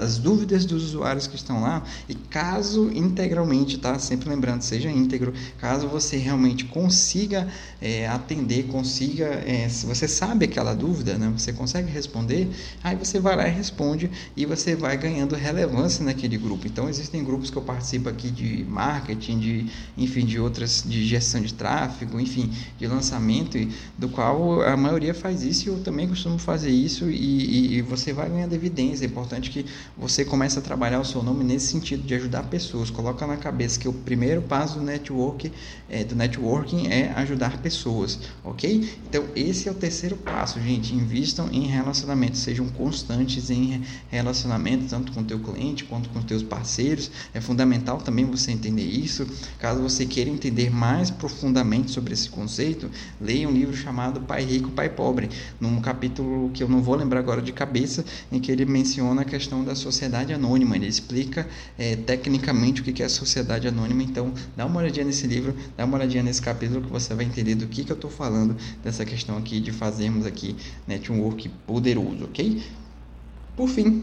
às 0.00 0.18
dúvidas 0.18 0.64
dos 0.64 0.84
usuários 0.84 1.26
que 1.26 1.36
estão 1.36 1.60
lá 1.60 1.82
e 2.08 2.14
caso 2.14 2.90
integralmente, 2.92 3.78
tá? 3.78 3.95
Sempre 3.98 4.28
lembrando, 4.28 4.62
seja 4.62 4.90
íntegro. 4.90 5.32
Caso 5.58 5.88
você 5.88 6.16
realmente 6.16 6.64
consiga 6.64 7.48
é, 7.80 8.06
atender, 8.08 8.64
consiga, 8.64 9.26
é, 9.46 9.68
se 9.68 9.86
você 9.86 10.08
sabe 10.08 10.44
aquela 10.46 10.74
dúvida, 10.74 11.18
né, 11.18 11.32
você 11.36 11.52
consegue 11.52 11.90
responder, 11.90 12.48
aí 12.82 12.96
você 12.96 13.20
vai 13.20 13.36
lá 13.36 13.46
e 13.46 13.50
responde 13.50 14.10
e 14.36 14.46
você 14.46 14.74
vai 14.74 14.96
ganhando 14.96 15.34
relevância 15.34 16.04
naquele 16.04 16.36
grupo. 16.36 16.66
Então 16.66 16.88
existem 16.88 17.22
grupos 17.24 17.50
que 17.50 17.56
eu 17.56 17.62
participo 17.62 18.08
aqui 18.08 18.30
de 18.30 18.64
marketing, 18.64 19.38
de 19.38 19.66
enfim, 19.96 20.24
de 20.24 20.38
outras, 20.38 20.84
de 20.86 21.04
gestão 21.06 21.40
de 21.40 21.52
tráfego, 21.54 22.20
enfim, 22.20 22.52
de 22.78 22.86
lançamento, 22.86 23.56
do 23.96 24.08
qual 24.08 24.62
a 24.62 24.76
maioria 24.76 25.14
faz 25.14 25.42
isso 25.42 25.68
e 25.68 25.72
eu 25.72 25.78
também 25.80 26.08
costumo 26.08 26.38
fazer 26.38 26.70
isso 26.70 27.10
e, 27.10 27.16
e, 27.16 27.74
e 27.76 27.82
você 27.82 28.12
vai 28.12 28.28
ganhando 28.28 28.52
evidência. 28.52 29.04
É 29.04 29.08
importante 29.08 29.50
que 29.50 29.64
você 29.96 30.24
comece 30.24 30.58
a 30.58 30.62
trabalhar 30.62 31.00
o 31.00 31.04
seu 31.04 31.22
nome 31.22 31.44
nesse 31.44 31.68
sentido 31.68 32.02
de 32.02 32.14
ajudar 32.14 32.44
pessoas. 32.44 32.90
Coloca 32.90 33.26
na 33.26 33.36
cabeça 33.36 33.78
que 33.78 33.85
que 33.86 33.88
o 33.88 33.92
primeiro 33.92 34.42
passo 34.42 34.80
do 34.80 34.84
network 34.84 35.52
é, 35.88 36.02
do 36.02 36.16
networking 36.16 36.88
é 36.88 37.12
ajudar 37.16 37.58
pessoas, 37.58 38.18
ok? 38.42 38.98
Então 39.08 39.24
esse 39.36 39.68
é 39.68 39.70
o 39.72 39.74
terceiro 39.74 40.16
passo, 40.16 40.60
gente. 40.60 40.92
Invistam 40.94 41.48
em 41.52 41.66
relacionamentos, 41.66 42.40
sejam 42.40 42.66
constantes 42.68 43.48
em 43.50 43.82
relacionamento 44.10 44.86
tanto 44.88 45.12
com 45.12 45.20
o 45.20 45.24
teu 45.24 45.38
cliente 45.38 45.84
quanto 45.84 46.08
com 46.08 46.18
os 46.18 46.24
teus 46.24 46.42
parceiros. 46.42 47.10
É 47.32 47.40
fundamental 47.40 47.98
também 47.98 48.24
você 48.24 48.50
entender 48.50 48.82
isso. 48.82 49.24
Caso 49.60 49.80
você 49.80 50.04
queira 50.04 50.28
entender 50.28 50.70
mais 50.70 51.08
profundamente 51.08 51.92
sobre 51.92 52.12
esse 52.12 52.28
conceito, 52.28 52.90
leia 53.20 53.48
um 53.48 53.52
livro 53.52 53.76
chamado 53.76 54.20
Pai 54.20 54.44
Rico, 54.44 54.70
Pai 54.70 54.88
Pobre, 54.88 55.30
num 55.60 55.80
capítulo 55.80 56.50
que 56.50 56.62
eu 56.62 56.68
não 56.68 56.82
vou 56.82 56.96
lembrar 56.96 57.20
agora 57.20 57.40
de 57.40 57.52
cabeça, 57.52 58.04
em 58.32 58.40
que 58.40 58.50
ele 58.50 58.64
menciona 58.64 59.22
a 59.22 59.24
questão 59.24 59.62
da 59.62 59.76
sociedade 59.76 60.32
anônima. 60.32 60.74
Ele 60.74 60.88
explica 60.88 61.46
é, 61.78 61.94
tecnicamente 61.94 62.80
o 62.80 62.84
que 62.84 63.02
é 63.02 63.06
a 63.06 63.08
sociedade 63.08 63.68
anônima 63.68 63.75
anônima. 63.76 64.02
Então, 64.02 64.32
dá 64.56 64.64
uma 64.64 64.80
olhadinha 64.80 65.04
nesse 65.04 65.26
livro, 65.26 65.54
dá 65.76 65.84
uma 65.84 65.98
olhadinha 65.98 66.22
nesse 66.22 66.40
capítulo 66.40 66.80
que 66.80 66.90
você 66.90 67.14
vai 67.14 67.26
entender 67.26 67.54
do 67.54 67.66
que, 67.66 67.84
que 67.84 67.92
eu 67.92 67.96
estou 67.96 68.10
falando 68.10 68.56
dessa 68.82 69.04
questão 69.04 69.36
aqui 69.36 69.60
de 69.60 69.70
fazermos 69.70 70.24
aqui 70.24 70.56
network 70.86 71.48
poderoso, 71.66 72.24
ok? 72.24 72.62
Por 73.56 73.68
fim, 73.68 74.02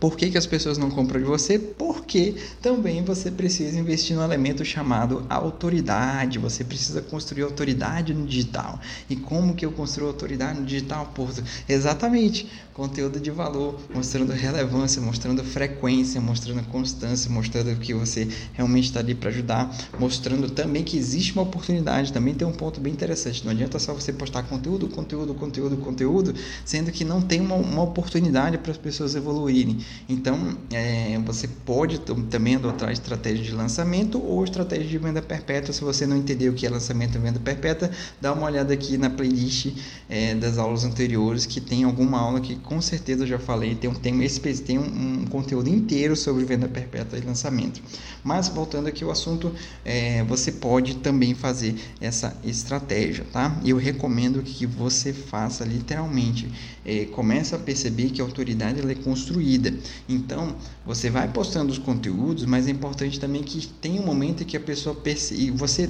por 0.00 0.16
que, 0.16 0.30
que 0.30 0.38
as 0.38 0.46
pessoas 0.46 0.78
não 0.78 0.90
compram 0.90 1.20
de 1.20 1.26
você? 1.26 1.58
Porque 1.58 2.36
também 2.62 3.02
você 3.02 3.30
precisa 3.32 3.78
investir 3.78 4.16
no 4.16 4.22
elemento 4.22 4.64
chamado 4.64 5.26
autoridade. 5.28 6.38
Você 6.38 6.62
precisa 6.62 7.02
construir 7.02 7.42
autoridade 7.42 8.14
no 8.14 8.24
digital. 8.24 8.78
E 9.10 9.16
como 9.16 9.54
que 9.54 9.66
eu 9.66 9.72
construo 9.72 10.06
autoridade 10.06 10.60
no 10.60 10.66
digital, 10.66 11.06
Porto? 11.14 11.42
Exatamente, 11.68 12.48
conteúdo 12.72 13.18
de 13.18 13.32
valor, 13.32 13.80
mostrando 13.92 14.32
relevância, 14.32 15.02
mostrando 15.02 15.42
frequência, 15.42 16.20
mostrando 16.20 16.62
constância, 16.68 17.28
mostrando 17.28 17.74
que 17.80 17.92
você 17.92 18.28
realmente 18.52 18.84
está 18.84 19.00
ali 19.00 19.16
para 19.16 19.30
ajudar, 19.30 19.76
mostrando 19.98 20.48
também 20.48 20.84
que 20.84 20.96
existe 20.96 21.32
uma 21.32 21.42
oportunidade. 21.42 22.12
Também 22.12 22.34
tem 22.34 22.46
um 22.46 22.52
ponto 22.52 22.80
bem 22.80 22.92
interessante. 22.92 23.44
Não 23.44 23.50
adianta 23.50 23.80
só 23.80 23.92
você 23.92 24.12
postar 24.12 24.44
conteúdo, 24.44 24.86
conteúdo, 24.86 25.34
conteúdo, 25.34 25.76
conteúdo, 25.78 26.32
sendo 26.64 26.92
que 26.92 27.04
não 27.04 27.20
tem 27.20 27.40
uma, 27.40 27.56
uma 27.56 27.82
oportunidade 27.82 28.58
para 28.58 28.70
as 28.70 28.78
pessoas 28.78 29.16
evoluírem. 29.16 29.77
Então, 30.08 30.56
é, 30.72 31.18
você 31.24 31.48
pode 31.48 32.00
também 32.30 32.56
adotar 32.56 32.90
estratégia 32.92 33.44
de 33.44 33.52
lançamento 33.52 34.20
ou 34.20 34.44
estratégia 34.44 34.86
de 34.86 34.98
venda 34.98 35.22
perpétua. 35.22 35.72
Se 35.72 35.82
você 35.82 36.06
não 36.06 36.16
entendeu 36.16 36.52
o 36.52 36.54
que 36.54 36.66
é 36.66 36.70
lançamento 36.70 37.16
e 37.16 37.18
venda 37.18 37.38
perpétua, 37.38 37.90
dá 38.20 38.32
uma 38.32 38.46
olhada 38.46 38.72
aqui 38.72 38.96
na 38.96 39.10
playlist 39.10 39.72
é, 40.08 40.34
das 40.34 40.58
aulas 40.58 40.84
anteriores, 40.84 41.46
que 41.46 41.60
tem 41.60 41.84
alguma 41.84 42.18
aula 42.18 42.40
que 42.40 42.56
com 42.56 42.80
certeza 42.80 43.24
eu 43.24 43.26
já 43.26 43.38
falei, 43.38 43.74
tem, 43.74 43.92
tem, 43.94 44.22
esse, 44.24 44.40
tem 44.62 44.78
um, 44.78 45.22
um 45.22 45.26
conteúdo 45.26 45.68
inteiro 45.68 46.16
sobre 46.16 46.44
venda 46.44 46.68
perpétua 46.68 47.18
e 47.18 47.22
lançamento. 47.22 47.80
Mas, 48.22 48.48
voltando 48.48 48.88
aqui 48.88 49.04
ao 49.04 49.10
assunto, 49.10 49.52
é, 49.84 50.22
você 50.24 50.52
pode 50.52 50.96
também 50.96 51.34
fazer 51.34 51.74
essa 52.00 52.36
estratégia, 52.44 53.24
tá? 53.32 53.58
Eu 53.64 53.76
recomendo 53.76 54.42
que 54.42 54.66
você 54.66 55.12
faça 55.12 55.64
literalmente, 55.64 56.48
é, 56.84 57.04
comece 57.06 57.54
a 57.54 57.58
perceber 57.58 58.10
que 58.10 58.20
a 58.20 58.24
autoridade 58.24 58.80
ela 58.80 58.92
é 58.92 58.94
construída. 58.94 59.67
Então, 60.08 60.56
você 60.84 61.10
vai 61.10 61.28
postando 61.28 61.72
os 61.72 61.78
conteúdos, 61.78 62.44
mas 62.44 62.68
é 62.68 62.70
importante 62.70 63.18
também 63.18 63.42
que 63.42 63.66
tenha 63.66 64.00
um 64.00 64.06
momento 64.06 64.42
em 64.42 64.46
que 64.46 64.56
a 64.56 64.60
pessoa 64.60 64.94
perceba, 64.94 65.56
você 65.56 65.88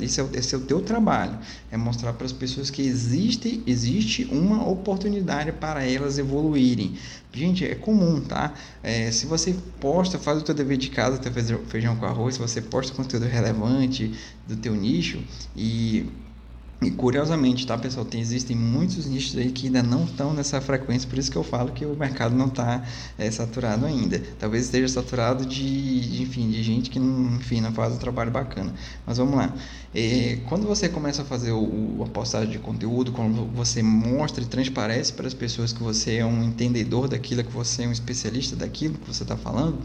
esse 0.00 0.20
é, 0.20 0.22
o, 0.22 0.30
esse 0.32 0.54
é 0.54 0.58
o 0.58 0.60
teu 0.60 0.80
trabalho, 0.80 1.38
é 1.70 1.76
mostrar 1.76 2.12
para 2.12 2.24
as 2.24 2.32
pessoas 2.32 2.70
que 2.70 2.82
existe, 2.82 3.62
existe 3.66 4.24
uma 4.30 4.68
oportunidade 4.68 5.50
para 5.52 5.84
elas 5.84 6.18
evoluírem. 6.18 6.94
Gente, 7.32 7.64
é 7.64 7.74
comum, 7.74 8.20
tá? 8.20 8.54
É, 8.82 9.10
se 9.10 9.26
você 9.26 9.56
posta, 9.80 10.18
faz 10.18 10.38
o 10.38 10.42
teu 10.42 10.54
dever 10.54 10.76
de 10.76 10.88
casa, 10.88 11.18
teu 11.18 11.32
feijão 11.66 11.96
com 11.96 12.06
arroz, 12.06 12.34
se 12.34 12.40
você 12.40 12.62
posta 12.62 12.94
conteúdo 12.94 13.26
relevante 13.26 14.14
do 14.46 14.56
teu 14.56 14.74
nicho 14.74 15.20
e 15.56 16.06
E 16.82 16.90
curiosamente, 16.90 17.66
tá, 17.66 17.78
pessoal, 17.78 18.04
tem, 18.04 18.20
existem 18.20 18.54
muitos 18.54 19.06
nichos 19.06 19.34
aí 19.38 19.50
que 19.50 19.66
ainda 19.66 19.82
não 19.82 20.04
estão 20.04 20.34
nessa 20.34 20.60
frequência, 20.60 21.08
por 21.08 21.18
isso 21.18 21.30
que 21.30 21.36
eu 21.36 21.42
falo 21.42 21.72
que 21.72 21.86
o 21.86 21.96
mercado 21.96 22.36
não 22.36 22.48
está 22.48 22.84
é, 23.16 23.30
saturado 23.30 23.86
ainda. 23.86 24.22
Talvez 24.38 24.64
esteja 24.64 24.86
saturado 24.86 25.46
de, 25.46 26.00
de, 26.00 26.22
enfim, 26.22 26.50
de 26.50 26.62
gente 26.62 26.90
que 26.90 26.98
não, 26.98 27.36
enfim, 27.36 27.62
não 27.62 27.72
faz 27.72 27.94
um 27.94 27.96
trabalho 27.96 28.30
bacana. 28.30 28.74
Mas 29.06 29.16
vamos 29.16 29.36
lá. 29.36 29.54
É, 29.94 30.38
quando 30.50 30.66
você 30.66 30.86
começa 30.86 31.22
a 31.22 31.24
fazer 31.24 31.52
o, 31.52 31.62
o, 31.98 32.04
a 32.04 32.08
postagem 32.08 32.50
de 32.50 32.58
conteúdo, 32.58 33.10
quando 33.10 33.46
você 33.54 33.82
mostra 33.82 34.44
e 34.44 34.46
transparece 34.46 35.14
para 35.14 35.26
as 35.26 35.34
pessoas 35.34 35.72
que 35.72 35.82
você 35.82 36.16
é 36.16 36.26
um 36.26 36.42
entendedor 36.42 37.08
daquilo, 37.08 37.42
que 37.42 37.52
você 37.52 37.84
é 37.84 37.88
um 37.88 37.92
especialista 37.92 38.54
daquilo 38.54 38.98
que 38.98 39.06
você 39.06 39.22
está 39.22 39.36
falando, 39.36 39.78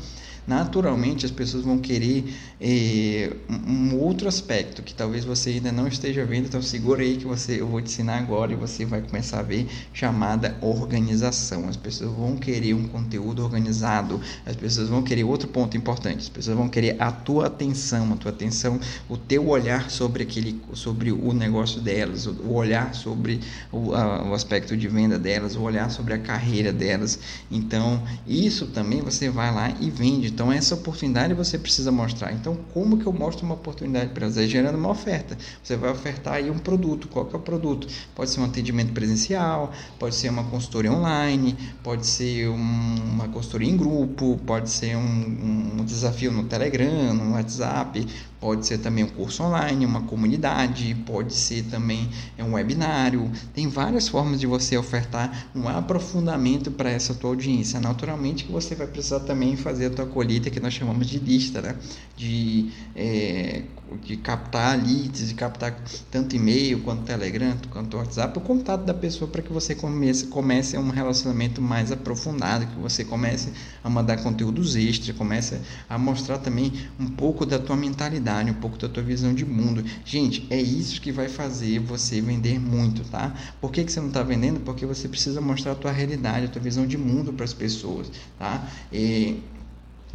naturalmente 0.47 1.25
as 1.25 1.32
pessoas 1.32 1.63
vão 1.63 1.77
querer 1.77 2.25
é, 2.60 3.32
um 3.49 3.95
outro 3.97 4.27
aspecto 4.27 4.82
que 4.82 4.93
talvez 4.93 5.23
você 5.23 5.51
ainda 5.51 5.71
não 5.71 5.88
esteja 5.88 6.25
vendo, 6.25 6.45
então 6.47 6.62
segura 6.62 7.04
aí 7.04 7.17
que 7.17 7.25
você, 7.25 7.62
eu 7.62 7.67
vou 7.67 7.82
te 7.82 7.91
ensinar 7.91 8.17
agora 8.17 8.51
e 8.51 8.56
você 8.56 8.86
vai 8.86 9.01
começar 9.01 9.39
a 9.39 9.43
ver 9.43 9.67
chamada 9.93 10.58
organização. 10.62 11.67
As 11.67 11.77
pessoas 11.77 12.12
vão 12.12 12.36
querer 12.36 12.73
um 12.73 12.88
conteúdo 12.88 13.43
organizado, 13.43 14.19
as 14.45 14.56
pessoas 14.56 14.89
vão 14.89 15.04
querer 15.04 15.23
outro 15.23 15.47
ponto 15.47 15.77
importante, 15.77 16.19
as 16.19 16.30
pessoas 16.30 16.58
vão 16.58 16.69
querer 16.69 16.95
a 16.99 17.12
tua 17.12 17.47
atenção, 17.47 18.13
a 18.13 18.15
tua 18.15 18.32
atenção, 18.32 18.80
o 19.08 19.17
teu 19.17 19.47
olhar 19.47 19.89
sobre 19.89 20.23
aquele, 20.23 20.62
sobre 20.73 21.12
o 21.12 21.34
negócio 21.34 21.80
delas, 21.82 22.25
o 22.25 22.54
olhar 22.54 22.93
sobre 22.93 23.39
o, 23.71 23.93
a, 23.93 24.30
o 24.30 24.34
aspecto 24.34 24.75
de 24.75 24.88
venda 24.88 25.19
delas, 25.19 25.56
o 25.56 25.62
olhar 25.62 25.89
sobre 25.89 26.13
a 26.13 26.17
carreira 26.17 26.71
delas. 26.71 27.19
Então 27.49 28.01
isso 28.27 28.67
também 28.67 29.01
você 29.01 29.30
vai 29.30 29.54
lá 29.54 29.73
e 29.80 29.89
vende 29.89 30.31
então, 30.32 30.50
essa 30.52 30.76
oportunidade 30.76 31.34
você 31.34 31.58
precisa 31.58 31.91
mostrar. 31.91 32.32
Então, 32.32 32.58
como 32.74 32.98
que 32.98 33.06
eu 33.06 33.12
mostro 33.12 33.46
uma 33.46 33.56
oportunidade 33.56 34.12
para 34.13 34.30
você? 34.30 34.48
Gerando 34.48 34.78
uma 34.78 34.89
oferta. 34.89 35.38
Você 35.62 35.76
vai 35.76 35.91
ofertar 35.91 36.36
aí 36.36 36.50
um 36.50 36.58
produto. 36.58 37.10
Qual 37.10 37.26
que 37.26 37.36
é 37.36 37.38
o 37.38 37.41
produto? 37.41 37.86
Pode 38.15 38.30
ser 38.30 38.39
um 38.39 38.46
atendimento 38.46 38.94
presencial, 38.94 39.74
pode 40.00 40.15
ser 40.15 40.30
uma 40.30 40.46
consultoria 40.46 40.91
online, 40.91 41.58
pode 41.84 42.08
ser 42.08 42.48
um, 42.48 42.96
uma 43.12 43.28
consultoria 43.28 43.70
em 43.70 43.76
grupo, 43.76 44.39
pode 44.46 44.70
ser 44.70 44.96
um, 44.96 45.78
um 45.80 45.84
desafio 45.84 46.32
no 46.32 46.46
Telegram, 46.46 47.13
no 47.13 47.34
WhatsApp, 47.34 48.08
pode 48.41 48.65
ser 48.65 48.80
também 48.80 49.04
um 49.04 49.08
curso 49.08 49.43
online, 49.43 49.86
uma 49.86 50.01
comunidade, 50.01 50.95
pode 51.06 51.32
ser 51.32 51.63
também 51.65 52.10
um 52.39 52.54
webinário. 52.54 53.32
Tem 53.54 53.67
várias 53.69 54.08
formas 54.08 54.39
de 54.39 54.47
você 54.47 54.75
ofertar 54.75 55.47
um 55.56 55.69
aprofundamento 55.69 56.71
para 56.71 56.89
essa 56.89 57.13
tua 57.13 57.30
audiência. 57.30 57.80
Naturalmente 57.80 58.43
que 58.43 58.51
você 58.51 58.73
vai 58.73 58.88
precisar 58.88 59.19
também 59.19 59.56
fazer 59.56 59.86
a 59.86 59.89
tua 59.91 60.08
colheita 60.08 60.49
que 60.49 60.60
nós 60.60 60.73
chamamos 60.73 61.06
de 61.06 61.19
lista, 61.19 61.62
né? 61.62 61.75
de, 62.17 62.71
é, 62.95 63.62
de 64.04 64.17
captar 64.17 64.77
leads, 64.77 65.30
de 65.30 65.36
captar 65.36 65.75
tanto 66.10 66.36
e-mail 66.36 66.82
quanto 66.82 67.04
Telegram, 67.04 67.56
quanto 67.69 67.97
WhatsApp, 67.97 68.38
o 68.38 68.41
contato 68.41 68.86
da 68.86 68.93
pessoa 68.93 69.30
para 69.30 69.41
que 69.41 69.51
você 69.51 69.75
comece, 69.75 70.27
comece 70.27 70.77
um 70.77 70.89
relacionamento 70.89 71.62
mais 71.62 71.91
aprofundado, 71.91 72.65
que 72.65 72.80
você 72.80 73.04
comece 73.04 73.51
a 73.84 73.89
mandar 73.89 74.17
conteúdos 74.17 74.75
extras, 74.75 75.15
comece 75.15 75.60
a 75.88 75.97
mostrar 75.97 76.39
também 76.39 76.73
um 76.99 77.08
pouco 77.08 77.45
da 77.45 77.60
tua 77.60 77.75
mentalidade 77.75 78.31
um 78.52 78.54
pouco 78.54 78.78
da 78.78 78.88
tua 78.88 79.04
visão 79.04 79.34
de 79.34 79.46
mundo. 79.46 79.84
Gente, 80.06 80.46
é 80.50 80.60
isso 80.60 81.02
que 81.02 81.12
vai 81.12 81.28
fazer 81.28 81.80
você 81.80 82.22
vender 82.22 82.60
muito, 82.60 83.04
tá? 83.10 83.34
Por 83.60 83.72
que, 83.72 83.84
que 83.84 83.91
você 83.91 84.00
não 84.00 84.08
está 84.08 84.24
vendendo? 84.24 84.60
Porque 84.62 84.86
você 84.86 85.08
precisa 85.08 85.41
mostrar 85.41 85.74
a 85.74 85.76
tua 85.76 85.91
realidade, 85.91 86.46
a 86.46 86.50
tua 86.50 86.62
visão 86.62 86.88
de 86.88 86.98
mundo 86.98 87.34
para 87.34 87.44
as 87.44 87.54
pessoas, 87.54 88.12
tá? 88.39 88.67
E 88.91 89.41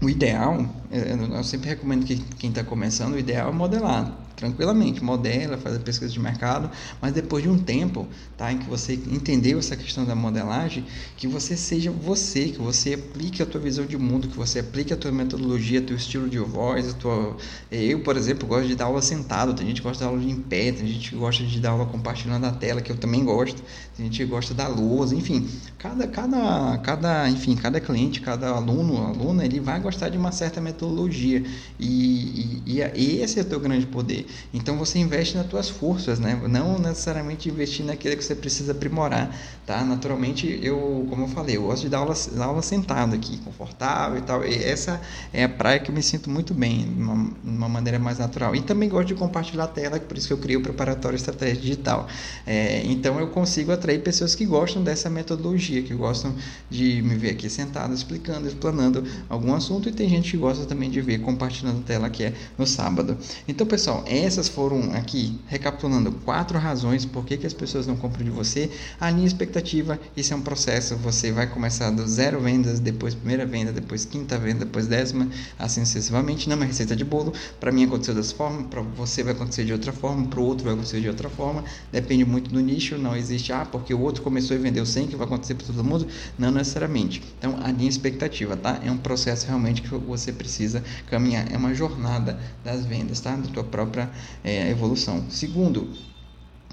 o 0.01 0.09
ideal, 0.09 0.69
eu 0.91 1.45
sempre 1.45 1.69
recomendo 1.69 2.05
que 2.05 2.17
quem 2.39 2.51
está 2.51 2.63
começando, 2.63 3.15
o 3.15 3.19
ideal 3.19 3.51
é 3.51 3.53
modelar 3.53 4.26
tranquilamente, 4.37 5.03
modela, 5.03 5.57
faz 5.57 5.77
a 5.77 5.81
pesquisa 5.81 6.13
de 6.13 6.21
mercado, 6.21 6.71
mas 7.01 7.13
depois 7.13 7.43
de 7.43 7.49
um 7.49 7.59
tempo, 7.59 8.07
tá, 8.37 8.53
em 8.53 8.59
que 8.59 8.69
você 8.69 8.93
entendeu 8.95 9.59
essa 9.59 9.75
questão 9.75 10.05
da 10.05 10.15
modelagem, 10.15 10.85
que 11.17 11.27
você 11.27 11.57
seja 11.57 11.91
você, 11.91 12.49
que 12.49 12.59
você 12.59 12.95
aplique 12.95 13.43
a 13.43 13.47
tua 13.47 13.61
visão 13.61 13.87
de 13.87 13.97
mundo, 13.97 14.29
que 14.29 14.37
você 14.37 14.59
aplique 14.59 14.93
a 14.93 14.97
tua 14.97 15.11
metodologia, 15.11 15.81
teu 15.81 15.97
estilo 15.97 16.29
de 16.29 16.39
voz, 16.39 16.93
tua... 16.95 17.37
eu, 17.73 18.01
por 18.01 18.17
exemplo, 18.17 18.47
gosto 18.47 18.69
de 18.69 18.75
dar 18.75 18.85
aula 18.85 19.01
sentado, 19.01 19.55
tem 19.55 19.67
gente 19.67 19.81
que 19.81 19.87
gosta 19.89 20.05
de 20.05 20.11
dar 20.11 20.17
aula 20.17 20.31
em 20.31 20.37
pé, 20.37 20.71
tem 20.71 20.87
gente 20.87 21.11
que 21.11 21.17
gosta 21.17 21.43
de 21.43 21.59
dar 21.59 21.71
aula 21.71 21.87
compartilhando 21.87 22.45
a 22.45 22.53
tela, 22.53 22.83
que 22.83 22.93
eu 22.93 22.97
também 22.97 23.25
gosto, 23.25 23.63
tem 23.97 24.05
gente 24.07 24.19
que 24.19 24.27
gosta 24.27 24.53
da 24.53 24.69
luz, 24.69 25.13
enfim, 25.13 25.49
cada, 25.79 26.07
cada, 26.07 26.79
cada, 26.79 27.31
enfim, 27.31 27.57
cada 27.57 27.81
cliente, 27.81 28.21
cada 28.21 28.51
aluno, 28.51 28.99
aluna, 28.99 29.45
ele 29.45 29.61
vai 29.61 29.81
gostar 29.81 30.11
de 30.11 30.19
uma 30.19 30.31
certa 30.31 30.61
metodologia 30.61 31.43
e, 31.81 32.61
e, 32.67 32.81
e 32.95 33.23
esse 33.23 33.39
é 33.39 33.43
o 33.43 33.45
teu 33.47 33.59
grande 33.59 33.87
poder. 33.87 34.26
Então 34.53 34.77
você 34.77 34.99
investe 34.99 35.37
nas 35.37 35.47
tuas 35.47 35.69
forças, 35.69 36.19
né? 36.19 36.41
Não 36.49 36.79
necessariamente 36.79 37.49
investir 37.49 37.85
naquilo 37.85 38.17
que 38.17 38.25
você 38.25 38.35
precisa 38.35 38.73
aprimorar, 38.73 39.35
tá? 39.67 39.85
Naturalmente, 39.85 40.59
eu, 40.63 41.07
como 41.09 41.25
eu 41.25 41.29
falei, 41.29 41.57
eu 41.57 41.63
gosto 41.63 41.83
de 41.83 41.89
dar 41.89 41.99
aula, 41.99 42.15
aula 42.39 42.63
sentado 42.63 43.15
aqui, 43.15 43.39
confortável 43.39 44.19
e 44.19 44.23
tal. 44.23 44.45
E 44.45 44.55
essa 44.55 45.01
é 45.33 45.45
a 45.45 45.49
praia 45.49 45.79
que 45.79 45.91
eu 45.91 45.95
me 45.95 46.03
sinto 46.03 46.31
muito 46.31 46.55
bem, 46.55 46.85
de 46.85 47.03
uma, 47.03 47.31
uma, 47.45 47.69
maneira 47.69 47.99
mais 47.99 48.19
natural. 48.19 48.55
E 48.55 48.63
também 48.63 48.89
gosto 48.89 49.09
de 49.09 49.15
compartilhar 49.15 49.65
a 49.65 49.69
tela, 49.69 49.99
por 49.99 50.17
isso 50.17 50.27
que 50.27 50.33
eu 50.33 50.39
criei 50.39 50.57
o 50.57 50.63
preparatório 50.63 51.17
estratégia 51.17 51.61
digital. 51.61 52.07
É, 52.47 52.83
então 52.85 53.19
eu 53.19 53.29
consigo 53.29 53.73
atrair 53.73 54.03
pessoas 54.03 54.35
que 54.35 54.45
gostam 54.47 54.83
dessa 54.83 55.11
metodologia, 55.11 55.83
que 55.83 55.95
gostam 55.95 56.35
de 56.71 57.03
me 57.03 57.17
ver 57.17 57.31
aqui 57.31 57.49
sentado, 57.51 57.93
explicando, 57.95 58.47
explanando 58.47 59.05
algum 59.29 59.55
assunto. 59.55 59.89
E 59.89 59.93
tem 59.93 60.09
gente 60.09 60.31
que 60.31 60.37
gosta 60.37 60.65
também 60.65 60.91
de 60.91 61.01
ver 61.01 61.19
compartilhando 61.19 61.81
a 61.81 61.83
tela 61.83 62.11
que 62.11 62.25
é 62.25 62.33
no 62.57 62.67
sábado. 62.67 63.17
Então, 63.49 63.67
pessoal, 63.67 64.05
essas 64.19 64.49
foram 64.49 64.93
aqui, 64.95 65.39
recapitulando, 65.47 66.13
quatro 66.25 66.59
razões 66.59 67.05
por 67.05 67.25
que, 67.25 67.37
que 67.37 67.47
as 67.47 67.53
pessoas 67.53 67.87
não 67.87 67.97
compram 67.97 68.25
de 68.25 68.31
você. 68.31 68.71
A 69.01 69.11
linha 69.11 69.27
expectativa, 69.27 69.99
isso 70.17 70.33
é 70.33 70.37
um 70.37 70.43
processo. 70.43 70.97
Você 70.97 71.33
vai 71.33 71.47
começar 71.47 71.91
do 71.91 72.07
zero 72.07 72.41
vendas, 72.41 72.79
depois 72.79 73.15
primeira 73.15 73.45
venda, 73.45 73.73
depois 73.73 74.05
quinta 74.05 74.39
venda, 74.39 74.65
depois 74.65 74.87
décima, 74.87 75.29
assim 75.59 75.85
sucessivamente. 75.85 76.49
Não 76.49 76.63
é 76.63 76.67
receita 76.67 76.95
de 76.95 77.05
bolo. 77.05 77.33
Para 77.59 77.73
mim 77.73 77.85
aconteceu 77.85 78.15
dessa 78.15 78.35
forma, 78.35 78.65
para 78.65 78.81
você 78.81 79.23
vai 79.23 79.33
acontecer 79.33 79.65
de 79.65 79.73
outra 79.73 79.93
forma, 79.93 80.27
para 80.27 80.41
o 80.41 80.45
outro 80.45 80.65
vai 80.65 80.75
acontecer 80.75 81.01
de 81.01 81.09
outra 81.09 81.29
forma. 81.29 81.65
Depende 81.91 82.25
muito 82.25 82.51
do 82.51 82.61
nicho. 82.61 82.97
Não 82.99 83.17
existe, 83.17 83.53
ah, 83.53 83.65
porque 83.65 83.93
o 83.93 84.01
outro 84.01 84.23
começou 84.23 84.57
e 84.57 84.61
vendeu 84.61 84.87
100, 84.87 85.09
que 85.09 85.17
vai 85.17 85.27
acontecer 85.27 85.55
para 85.55 85.67
todo 85.67 85.83
mundo. 85.83 86.07
Não 86.39 86.51
necessariamente. 86.51 87.23
Então, 87.39 87.59
a 87.63 87.71
linha 87.71 87.89
expectativa, 87.89 88.57
tá? 88.57 88.81
É 88.85 88.91
um 88.91 88.99
processo 88.99 89.47
realmente 89.47 89.83
que 89.83 89.89
você 89.89 90.33
precisa 90.33 90.83
caminhar. 91.11 91.51
É 91.53 91.57
uma 91.57 91.75
jornada 91.75 92.39
das 92.65 92.85
vendas, 92.85 93.21
tá? 93.21 93.35
Da 93.35 93.49
tua 93.49 93.65
própria 93.65 94.06
é, 94.45 94.71
evolução. 94.71 95.25
Segundo, 95.31 95.89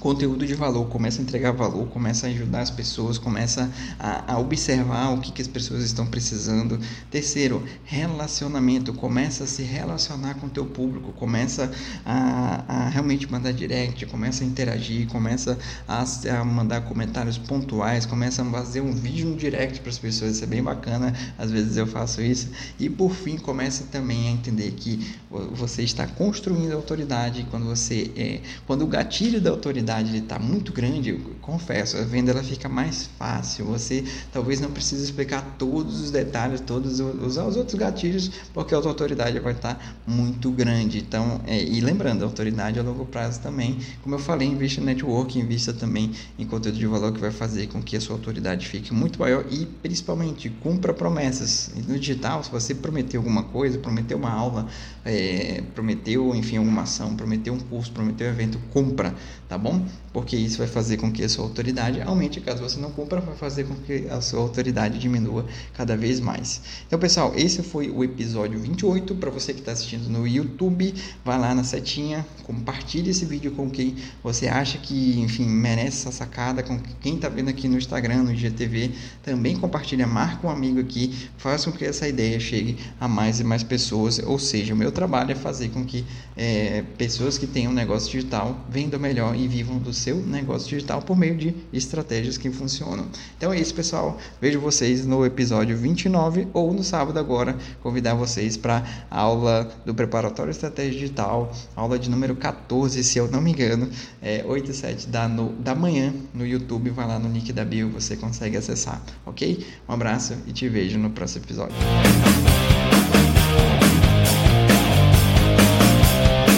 conteúdo 0.03 0.45
de 0.45 0.53
valor, 0.53 0.89
começa 0.89 1.21
a 1.21 1.23
entregar 1.23 1.53
valor, 1.53 1.87
começa 1.87 2.27
a 2.27 2.29
ajudar 2.29 2.59
as 2.59 2.69
pessoas, 2.69 3.17
começa 3.17 3.71
a, 3.97 4.33
a 4.33 4.37
observar 4.37 5.13
o 5.13 5.21
que, 5.21 5.31
que 5.31 5.41
as 5.41 5.47
pessoas 5.47 5.81
estão 5.81 6.05
precisando. 6.05 6.77
Terceiro, 7.09 7.63
relacionamento, 7.85 8.91
começa 8.93 9.45
a 9.45 9.47
se 9.47 9.63
relacionar 9.63 10.33
com 10.33 10.47
o 10.47 10.49
teu 10.49 10.65
público, 10.65 11.13
começa 11.13 11.71
a, 12.05 12.65
a 12.67 12.89
realmente 12.89 13.31
mandar 13.31 13.53
direct, 13.53 14.05
começa 14.07 14.43
a 14.43 14.47
interagir, 14.47 15.07
começa 15.07 15.57
a, 15.87 16.03
a, 16.03 16.43
mandar 16.43 16.81
comentários 16.81 17.37
pontuais, 17.37 18.05
começa 18.05 18.41
a 18.41 18.45
fazer 18.51 18.81
um 18.81 18.91
vídeo 18.91 19.29
no 19.29 19.37
direct 19.37 19.79
para 19.79 19.89
as 19.89 19.97
pessoas, 19.97 20.35
isso 20.35 20.43
é 20.43 20.47
bem 20.47 20.61
bacana, 20.61 21.13
às 21.37 21.49
vezes 21.49 21.77
eu 21.77 21.87
faço 21.87 22.21
isso. 22.21 22.49
E 22.77 22.89
por 22.89 23.15
fim, 23.15 23.37
começa 23.37 23.85
também 23.89 24.27
a 24.27 24.31
entender 24.31 24.71
que 24.71 25.15
você 25.53 25.81
está 25.81 26.05
construindo 26.05 26.73
autoridade 26.73 27.47
quando 27.49 27.65
você 27.65 28.11
é, 28.17 28.41
quando 28.67 28.83
o 28.83 28.87
gatilho 28.87 29.39
da 29.39 29.49
autoridade 29.49 29.92
ele 30.01 30.19
está 30.19 30.39
muito 30.39 30.71
grande, 30.71 31.09
eu 31.09 31.19
confesso, 31.41 31.97
a 31.97 32.01
venda 32.01 32.31
ela 32.31 32.43
fica 32.43 32.69
mais 32.69 33.09
fácil. 33.17 33.65
Você 33.65 34.03
talvez 34.31 34.59
não 34.59 34.71
precise 34.71 35.03
explicar 35.03 35.55
todos 35.57 36.01
os 36.01 36.11
detalhes, 36.11 36.61
todos 36.61 36.99
usar 36.99 37.45
os 37.45 37.55
outros 37.55 37.75
gatilhos, 37.75 38.29
porque 38.53 38.73
a 38.73 38.81
tua 38.81 38.91
autoridade 38.91 39.39
vai 39.39 39.53
estar 39.53 39.75
tá 39.75 39.93
muito 40.05 40.51
grande. 40.51 40.99
Então, 40.99 41.41
é, 41.45 41.61
e 41.61 41.81
lembrando, 41.81 42.23
autoridade 42.23 42.79
a 42.79 42.83
longo 42.83 43.05
prazo 43.05 43.41
também, 43.41 43.77
como 44.01 44.15
eu 44.15 44.19
falei, 44.19 44.47
invista 44.47 44.81
em 44.81 44.85
network, 44.85 45.37
invista 45.37 45.73
também 45.73 46.11
em 46.37 46.45
conteúdo 46.45 46.77
de 46.77 46.87
valor 46.87 47.11
que 47.13 47.19
vai 47.19 47.31
fazer 47.31 47.67
com 47.67 47.81
que 47.81 47.95
a 47.95 48.01
sua 48.01 48.15
autoridade 48.15 48.67
fique 48.67 48.93
muito 48.93 49.19
maior 49.19 49.45
e 49.51 49.65
principalmente 49.65 50.49
cumpra 50.49 50.93
promessas. 50.93 51.71
No 51.87 51.97
digital, 51.99 52.43
se 52.43 52.51
você 52.51 52.73
prometeu 52.73 53.19
alguma 53.19 53.43
coisa, 53.43 53.77
prometeu 53.77 54.17
uma 54.17 54.31
aula, 54.31 54.67
é, 55.05 55.63
prometeu, 55.75 56.33
enfim, 56.35 56.57
alguma 56.57 56.83
ação, 56.83 57.15
prometeu 57.15 57.53
um 57.53 57.59
curso, 57.59 57.91
prometeu 57.91 58.27
um 58.27 58.29
evento, 58.31 58.59
cumpra, 58.71 59.13
tá 59.47 59.57
bom? 59.57 59.82
Porque 60.13 60.35
isso 60.35 60.59
vai 60.59 60.67
fazer 60.67 60.97
com 60.97 61.11
que 61.11 61.23
a 61.23 61.29
sua 61.29 61.43
autoridade 61.43 62.01
aumente. 62.01 62.39
Caso 62.39 62.61
você 62.61 62.79
não 62.79 62.91
cumpra, 62.91 63.19
vai 63.19 63.35
fazer 63.35 63.63
com 63.63 63.75
que 63.75 64.07
a 64.09 64.21
sua 64.21 64.39
autoridade 64.39 64.99
diminua 64.99 65.45
cada 65.73 65.97
vez 65.97 66.19
mais. 66.19 66.61
Então, 66.85 66.99
pessoal, 66.99 67.33
esse 67.35 67.63
foi 67.63 67.89
o 67.89 68.03
episódio 68.03 68.59
28. 68.59 69.15
Para 69.15 69.31
você 69.31 69.53
que 69.53 69.59
está 69.59 69.71
assistindo 69.71 70.07
no 70.09 70.27
YouTube, 70.27 70.93
vai 71.25 71.39
lá 71.39 71.55
na 71.55 71.63
setinha, 71.63 72.25
compartilhe 72.43 73.09
esse 73.09 73.25
vídeo 73.25 73.51
com 73.51 73.69
quem 73.69 73.95
você 74.23 74.47
acha 74.47 74.77
que, 74.77 75.19
enfim, 75.19 75.45
merece 75.45 76.07
essa 76.07 76.11
sacada, 76.11 76.61
com 76.61 76.79
quem 77.01 77.15
está 77.15 77.27
vendo 77.27 77.49
aqui 77.49 77.67
no 77.67 77.77
Instagram, 77.77 78.23
no 78.23 78.31
IGTV, 78.33 78.91
também 79.23 79.55
compartilha, 79.57 80.05
marca 80.05 80.45
um 80.45 80.49
amigo 80.49 80.79
aqui, 80.79 81.27
faça 81.37 81.71
com 81.71 81.77
que 81.77 81.85
essa 81.85 82.07
ideia 82.07 82.39
chegue 82.39 82.77
a 82.99 83.07
mais 83.07 83.39
e 83.39 83.43
mais 83.43 83.63
pessoas. 83.63 84.19
Ou 84.19 84.37
seja, 84.37 84.73
o 84.73 84.77
meu 84.77 84.91
trabalho 84.91 85.31
é 85.31 85.35
fazer 85.35 85.69
com 85.69 85.83
que 85.83 86.05
é, 86.37 86.83
pessoas 86.97 87.37
que 87.37 87.47
tenham 87.47 87.71
um 87.71 87.75
negócio 87.75 88.11
digital 88.11 88.65
vendam 88.69 88.99
melhor 88.99 89.35
e 89.35 89.47
vivam 89.47 89.62
vivam 89.63 89.77
do 89.77 89.93
seu 89.93 90.17
negócio 90.17 90.69
digital 90.69 91.01
por 91.01 91.17
meio 91.17 91.35
de 91.37 91.55
estratégias 91.71 92.37
que 92.37 92.51
funcionam. 92.51 93.07
Então 93.37 93.53
é 93.53 93.59
isso, 93.59 93.73
pessoal. 93.73 94.17
Vejo 94.41 94.59
vocês 94.59 95.05
no 95.05 95.25
episódio 95.25 95.77
29 95.77 96.49
ou 96.53 96.73
no 96.73 96.83
sábado 96.83 97.17
agora. 97.17 97.55
Convidar 97.81 98.13
vocês 98.13 98.57
para 98.57 98.83
a 99.09 99.19
aula 99.19 99.71
do 99.85 99.95
Preparatório 99.95 100.51
Estratégia 100.51 100.91
Digital, 100.91 101.51
aula 101.75 101.97
de 101.97 102.09
número 102.09 102.35
14, 102.35 103.01
se 103.03 103.17
eu 103.17 103.31
não 103.31 103.41
me 103.41 103.51
engano, 103.51 103.89
é 104.21 104.43
8 104.45 104.71
e 104.71 104.73
7 104.73 105.07
da, 105.07 105.27
no, 105.27 105.53
da 105.53 105.73
manhã 105.73 106.13
no 106.33 106.45
YouTube. 106.45 106.89
Vai 106.89 107.07
lá 107.07 107.17
no 107.17 107.31
link 107.31 107.53
da 107.53 107.63
bio, 107.63 107.89
você 107.89 108.17
consegue 108.17 108.57
acessar, 108.57 109.01
ok? 109.25 109.65
Um 109.87 109.93
abraço 109.93 110.35
e 110.45 110.51
te 110.51 110.67
vejo 110.67 110.99
no 110.99 111.09
próximo 111.09 111.45
episódio. 111.45 111.75